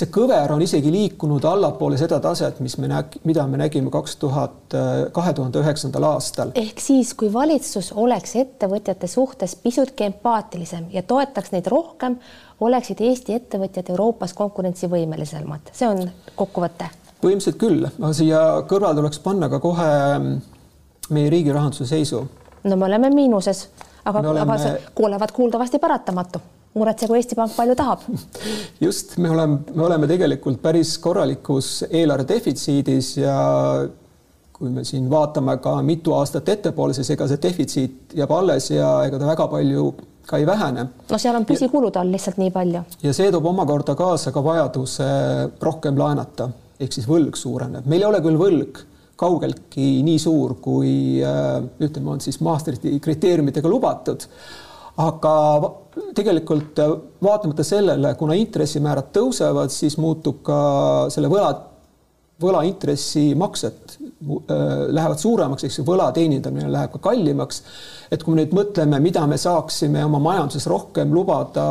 see 0.00 0.10
kõver 0.12 0.52
on 0.54 0.62
isegi 0.64 0.90
liikunud 0.92 1.44
allapoole 1.44 1.98
seda 2.00 2.20
taset, 2.22 2.60
mis 2.64 2.76
me 2.80 2.88
näg-, 2.90 3.18
mida 3.28 3.44
me 3.50 3.58
nägime 3.60 3.92
kaks 3.92 4.16
tuhat, 4.20 4.76
kahe 5.16 5.32
tuhande 5.36 5.60
üheksandal 5.60 6.06
aastal. 6.12 6.52
ehk 6.58 6.80
siis, 6.80 7.12
kui 7.14 7.32
valitsus 7.32 7.92
oleks 7.92 8.36
ettevõtjate 8.40 9.10
suhtes 9.10 9.56
pisutki 9.60 10.06
empaatilisem 10.08 10.88
ja 10.94 11.02
toetaks 11.02 11.52
neid 11.54 11.68
rohkem, 11.72 12.16
oleksid 12.60 13.00
Eesti 13.04 13.36
ettevõtjad 13.36 13.92
Euroopas 13.92 14.34
konkurentsivõimelisemad, 14.38 15.72
see 15.76 15.88
on 15.88 16.06
kokkuvõte? 16.36 16.90
põhimõtteliselt 17.20 17.60
küll, 17.60 17.84
aga 17.84 18.12
siia 18.16 18.40
kõrvale 18.68 18.96
tuleks 18.96 19.20
panna 19.20 19.50
ka 19.52 19.60
kohe 19.60 19.90
meie 21.10 21.32
riigi 21.32 21.52
rahanduse 21.52 21.88
seisu. 21.90 22.24
no 22.64 22.76
me 22.76 22.88
oleme 22.88 23.12
miinuses, 23.12 23.66
aga, 24.04 24.24
oleme... 24.24 24.46
aga 24.46 24.58
see 24.62 24.80
kuulevad 24.94 25.36
kuuldavasti 25.36 25.82
paratamatu 25.82 26.40
muretsegu 26.78 27.16
Eesti 27.18 27.38
Pank 27.38 27.56
palju 27.56 27.74
tahab. 27.78 28.04
just, 28.86 29.16
me 29.18 29.30
oleme, 29.30 29.62
me 29.74 29.86
oleme 29.86 30.10
tegelikult 30.10 30.60
päris 30.62 30.96
korralikus 31.02 31.80
eelarve 31.90 32.28
defitsiidis 32.28 33.16
ja 33.18 33.38
kui 34.60 34.70
me 34.70 34.84
siin 34.84 35.08
vaatame 35.10 35.56
ka 35.64 35.78
mitu 35.82 36.14
aastat 36.14 36.48
ettepoole, 36.52 36.94
siis 36.94 37.10
ega 37.14 37.26
see 37.30 37.40
defitsiit 37.42 38.14
jääb 38.20 38.32
alles 38.36 38.70
ja 38.74 38.92
ega 39.08 39.18
ta 39.18 39.30
väga 39.32 39.48
palju 39.50 39.86
ka 40.30 40.38
ei 40.38 40.46
vähene. 40.46 40.86
no 41.10 41.18
seal 41.18 41.38
on 41.38 41.46
püsikulud 41.48 41.96
all 41.96 42.12
lihtsalt 42.12 42.38
nii 42.38 42.52
palju. 42.54 42.84
ja 43.02 43.14
see 43.16 43.32
toob 43.32 43.48
omakorda 43.50 43.96
kaasa 43.98 44.30
ka 44.36 44.44
vajaduse 44.44 45.08
rohkem 45.64 45.98
laenata, 45.98 46.50
ehk 46.78 46.94
siis 46.94 47.08
võlg 47.08 47.40
suureneb. 47.40 47.88
meil 47.90 48.04
ei 48.04 48.10
ole 48.12 48.22
küll 48.22 48.38
võlg 48.38 48.84
kaugeltki 49.20 49.88
nii 50.04 50.18
suur, 50.20 50.54
kui 50.64 50.92
äh, 51.24 51.56
ütleme, 51.82 52.14
on 52.14 52.22
siis 52.24 52.38
Maastrichti 52.44 52.94
kriteeriumitega 53.04 53.68
lubatud 53.68 54.28
aga 55.00 55.34
tegelikult 56.16 56.78
äh, 56.78 56.92
vaatamata 57.22 57.64
sellele, 57.66 58.14
kuna 58.18 58.36
intressimäärad 58.38 59.10
tõusevad, 59.14 59.72
siis 59.74 59.96
muutub 60.00 60.40
ka 60.46 60.60
selle 61.12 61.30
võla, 61.32 61.50
võlaintressimaksed 62.40 63.94
äh, 63.94 64.62
lähevad 64.92 65.20
suuremaks, 65.20 65.66
ehk 65.66 65.76
see 65.76 65.86
võla 65.86 66.10
teenindamine 66.16 66.70
läheb 66.72 66.94
ka 66.94 67.02
kallimaks. 67.10 67.62
et 68.10 68.22
kui 68.24 68.34
me 68.34 68.42
nüüd 68.42 68.54
mõtleme, 68.56 69.00
mida 69.02 69.26
me 69.30 69.38
saaksime 69.40 70.04
oma 70.04 70.22
majanduses 70.22 70.66
rohkem 70.70 71.12
lubada 71.14 71.66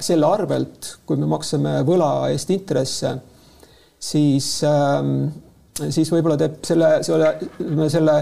selle 0.00 0.28
arvelt, 0.28 0.96
kui 1.06 1.20
me 1.20 1.28
maksame 1.30 1.80
võla 1.88 2.30
eest 2.32 2.50
intresse, 2.54 3.16
siis, 3.98 4.54
ähm, 4.66 5.26
siis 5.88 6.10
võib-olla 6.12 6.38
teeb 6.40 6.62
selle, 6.66 6.94
selle, 7.06 7.34
selle, 7.92 8.16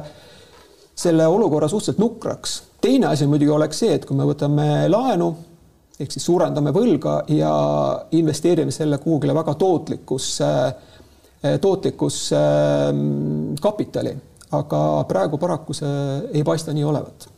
selle 1.01 1.29
olukorra 1.31 1.69
suhteliselt 1.69 2.03
nukraks 2.03 2.59
teine 2.81 3.11
asi 3.11 3.27
muidugi 3.27 3.53
oleks 3.55 3.83
see, 3.85 3.95
et 3.97 4.07
kui 4.09 4.17
me 4.17 4.27
võtame 4.29 4.67
laenu 4.91 5.31
ehk 6.01 6.15
siis 6.15 6.25
suurendame 6.25 6.73
võlga 6.73 7.21
ja 7.33 7.53
investeerime 8.17 8.73
selle 8.73 8.99
kuhugile 9.03 9.35
väga 9.37 9.55
tootlikusse, 9.61 10.53
tootlikusse 11.61 12.41
mm, 12.93 13.59
kapitali, 13.61 14.15
aga 14.57 14.81
praegu 15.09 15.41
paraku 15.41 15.77
see 15.77 15.93
ei 16.33 16.47
paista 16.47 16.73
nii 16.77 16.89
olevat 16.89 17.30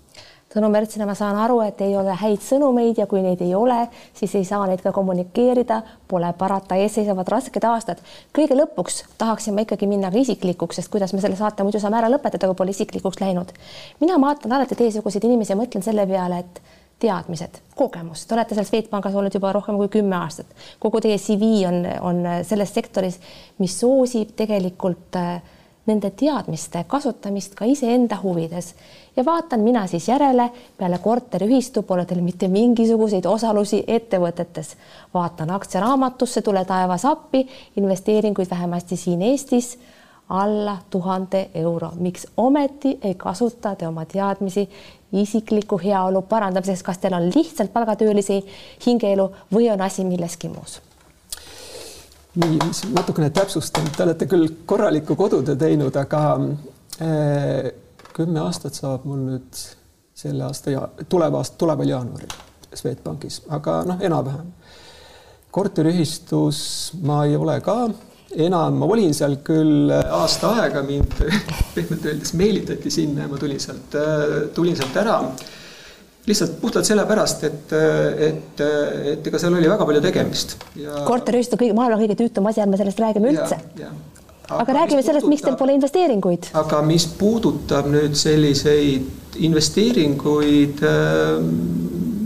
Tõnu 0.52 0.68
Mertsina, 0.68 1.06
ma 1.08 1.14
saan 1.16 1.38
aru, 1.40 1.62
et 1.64 1.78
ei 1.80 1.94
ole 1.96 2.12
häid 2.20 2.42
sõnumeid 2.44 2.98
ja 3.00 3.06
kui 3.08 3.22
neid 3.24 3.40
ei 3.40 3.54
ole, 3.56 3.86
siis 4.18 4.34
ei 4.36 4.44
saa 4.44 4.66
neid 4.68 4.82
ka 4.84 4.90
kommunikeerida, 4.92 5.78
pole 6.10 6.28
parata, 6.36 6.76
ees 6.76 6.98
seisavad 6.98 7.30
rasked 7.32 7.64
aastad. 7.64 8.02
kõige 8.36 8.58
lõpuks 8.58 9.02
tahaksin 9.18 9.56
ma 9.56 9.64
ikkagi 9.64 9.88
minna 9.88 10.10
ka 10.12 10.20
isiklikuks, 10.20 10.76
sest 10.76 10.92
kuidas 10.92 11.14
me 11.16 11.22
selle 11.24 11.38
saate 11.40 11.64
muidu 11.64 11.80
saame 11.80 11.96
ära 12.02 12.12
lõpetada, 12.12 12.50
kui 12.50 12.58
pole 12.58 12.76
isiklikuks 12.76 13.22
läinud. 13.24 13.52
mina 14.00 14.20
vaatan 14.20 14.52
alati 14.52 14.76
teiesuguseid 14.76 15.24
inimesi 15.24 15.54
ja 15.54 15.56
mõtlen 15.56 15.82
selle 15.82 16.06
peale, 16.06 16.44
et 16.44 16.60
teadmised, 17.00 17.62
kogemus, 17.74 18.26
te 18.26 18.36
olete 18.36 18.54
seal 18.54 18.68
Swedbankis 18.68 19.16
olnud 19.16 19.34
juba 19.34 19.54
rohkem 19.56 19.80
kui 19.80 19.88
kümme 19.88 20.16
aastat, 20.20 20.52
kogu 20.78 21.00
teie 21.00 21.16
CV 21.18 21.64
on, 21.66 21.80
on 22.00 22.22
selles 22.46 22.74
sektoris, 22.76 23.18
mis 23.58 23.80
soosib 23.80 24.36
tegelikult 24.38 25.16
äh, 25.18 25.40
nende 25.88 26.12
teadmiste 26.14 26.84
kasutamist 26.90 27.56
ka 27.58 27.66
iseenda 27.66 28.20
huvides 28.22 28.74
ja 29.16 29.24
vaatan 29.24 29.60
mina 29.60 29.86
siis 29.86 30.08
järele, 30.08 30.50
peale 30.78 30.98
korteriühistu 30.98 31.82
pole 31.82 32.04
teil 32.04 32.20
mitte 32.20 32.48
mingisuguseid 32.48 33.24
osalusi 33.26 33.84
ettevõtetes. 33.86 34.76
vaatan 35.14 35.50
aktsiaraamatusse, 35.50 36.42
tule 36.42 36.64
taevas 36.64 37.04
appi, 37.04 37.48
investeeringuid 37.76 38.50
vähemasti 38.50 38.96
siin 38.96 39.22
Eestis 39.22 39.78
alla 40.28 40.78
tuhande 40.90 41.50
euro. 41.54 41.90
miks 41.94 42.26
ometi 42.36 42.98
ei 43.02 43.14
kasuta 43.14 43.74
te 43.74 43.88
oma 43.88 44.04
teadmisi 44.04 44.70
isikliku 45.12 45.78
heaolu 45.84 46.22
parandamiseks, 46.22 46.82
kas 46.82 46.98
teil 46.98 47.14
on 47.14 47.30
lihtsalt 47.34 47.72
palgatöölisi 47.72 48.46
hingeelu 48.86 49.32
või 49.54 49.72
on 49.72 49.80
asi 49.80 50.04
milleski 50.04 50.48
muus? 50.48 50.80
nii, 52.34 52.58
natukene 52.92 53.30
täpsustan, 53.30 53.90
te 53.96 54.02
olete 54.02 54.26
küll 54.26 54.48
korralikku 54.66 55.16
kodutöö 55.16 55.56
teinud, 55.56 55.96
aga 56.00 56.22
äh, 57.02 57.72
kümme 58.16 58.40
aastat 58.44 58.78
saab 58.78 59.06
mul 59.08 59.24
nüüd 59.26 59.60
selle 60.22 60.44
aasta 60.46 60.72
ja 60.74 60.86
tuleva 61.08 61.40
aasta, 61.42 61.58
tuleval 61.60 61.88
jaanuaril 61.88 62.40
Swedbankis, 62.72 63.42
aga 63.52 63.82
noh, 63.84 64.00
enam-vähem. 64.00 64.48
korteriühistus 65.52 66.58
ma 67.04 67.24
ei 67.28 67.36
ole 67.36 67.58
ka 67.60 67.76
enam, 68.46 68.78
ma 68.80 68.88
olin 68.94 69.12
seal 69.16 69.38
küll 69.44 69.90
aasta 69.92 70.54
aega, 70.62 70.82
mind 70.86 71.18
pehmelt 71.74 72.06
öeldes 72.08 72.32
meelitati 72.38 72.92
sinna 72.92 73.26
ja 73.26 73.32
ma 73.32 73.40
tulin 73.40 73.60
sealt, 73.60 73.98
tulin 74.54 74.78
sealt 74.78 74.96
ära. 75.02 75.18
lihtsalt 76.26 76.60
puhtalt 76.60 76.86
sellepärast, 76.86 77.44
et, 77.44 77.72
et, 78.28 78.60
et 79.12 79.26
ega 79.26 79.40
seal 79.42 79.58
oli 79.58 79.68
väga 79.68 79.86
palju 79.88 80.02
tegemist 80.04 80.56
ja.... 80.78 81.02
korteriühistu 81.08 81.58
kõige, 81.60 81.76
maailma 81.76 81.98
kõige 82.04 82.16
tüütum 82.22 82.46
asi, 82.48 82.62
ärme 82.64 82.78
sellest 82.80 83.02
räägime 83.02 83.34
üldse. 83.34 83.58
Aga, 84.52 84.62
aga 84.66 84.78
räägime 84.80 85.02
sellest, 85.06 85.28
miks 85.32 85.44
teil 85.46 85.58
pole 85.60 85.76
investeeringuid. 85.78 86.52
aga 86.62 86.82
mis 86.86 87.08
puudutab 87.18 87.90
nüüd 87.92 88.14
selliseid 88.18 89.36
investeeringuid 89.48 90.84
äh, 90.86 91.42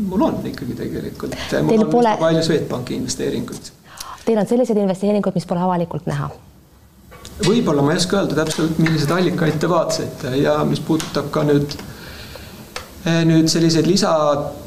mul 0.07 0.29
on 0.29 0.41
ikkagi 0.47 0.75
tegelikult. 0.75 1.35
mul 1.63 1.73
Teil 1.73 1.87
on 1.87 1.91
pole... 1.93 2.17
palju 2.21 2.45
Swedbanki 2.47 3.01
investeeringuid 3.01 3.73
Teil 4.27 4.39
on 4.43 4.47
selliseid 4.47 4.79
investeeringuid, 4.83 5.39
mis 5.39 5.47
pole 5.47 5.63
avalikult 5.63 6.07
näha? 6.11 6.31
võib-olla 7.47 7.83
ma 7.85 7.93
ei 7.93 8.01
oska 8.01 8.23
öelda 8.23 8.39
täpselt, 8.39 8.79
milliseid 8.81 9.11
allikaid 9.13 9.59
te 9.61 9.69
vaatasite 9.69 10.31
ja 10.41 10.57
mis 10.65 10.81
puudutab 10.81 11.29
ka 11.35 11.43
nüüd 11.45 11.75
eh, 13.05 13.21
nüüd 13.29 13.51
selliseid 13.53 13.87
lisa, 13.87 14.13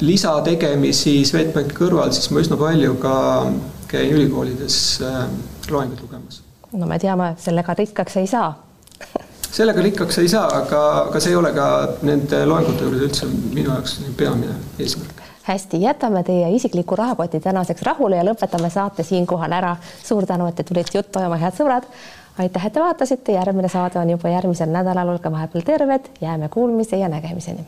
lisategemisi 0.06 1.16
Swedbanki 1.26 1.74
kõrval, 1.76 2.14
siis 2.14 2.30
ma 2.30 2.44
üsna 2.44 2.58
palju 2.60 2.94
ka 3.02 3.14
käin 3.90 4.14
ülikoolides 4.14 4.78
äh, 5.02 5.26
loenguid 5.70 6.04
lugemas. 6.04 6.44
No 6.72 6.86
me 6.86 6.98
teame, 6.98 7.34
sellega 7.38 7.74
rikkaks 7.74 8.16
ei 8.16 8.26
saa. 8.26 8.52
Sellega 9.50 9.82
rikkaks 9.82 10.18
ei 10.22 10.28
saa, 10.30 10.46
aga, 10.60 10.82
aga 11.08 11.20
see 11.20 11.32
ei 11.32 11.36
ole 11.36 11.50
ka 11.56 11.64
nende 12.06 12.44
loengute 12.46 12.86
juures 12.86 13.02
üldse 13.08 13.26
minu 13.30 13.72
jaoks 13.72 13.96
peamine 14.16 14.54
eesmärk. 14.78 15.24
Hästi, 15.48 15.80
jätame 15.82 16.22
teie 16.22 16.52
isikliku 16.54 16.96
rahakoti 16.96 17.40
tänaseks 17.42 17.82
rahule 17.82 18.20
ja 18.20 18.26
lõpetame 18.28 18.70
saate 18.70 19.02
siinkohal 19.02 19.52
ära. 19.56 19.74
suur 20.04 20.26
tänu, 20.26 20.46
et 20.46 20.54
te 20.54 20.62
tulite 20.68 20.98
juttu 20.98 21.18
ajama, 21.18 21.40
head 21.42 21.58
sõbrad. 21.58 21.90
aitäh, 22.38 22.66
et 22.66 22.72
te 22.72 22.80
vaatasite, 22.80 23.32
järgmine 23.32 23.68
saade 23.68 23.98
on 23.98 24.10
juba 24.10 24.28
järgmisel 24.28 24.70
nädalal, 24.70 25.08
olge 25.08 25.32
vahepeal 25.32 25.66
terved, 25.66 26.14
jääme 26.20 26.48
kuulmise 26.48 26.96
ja 26.96 27.08
nägemiseni 27.08 27.66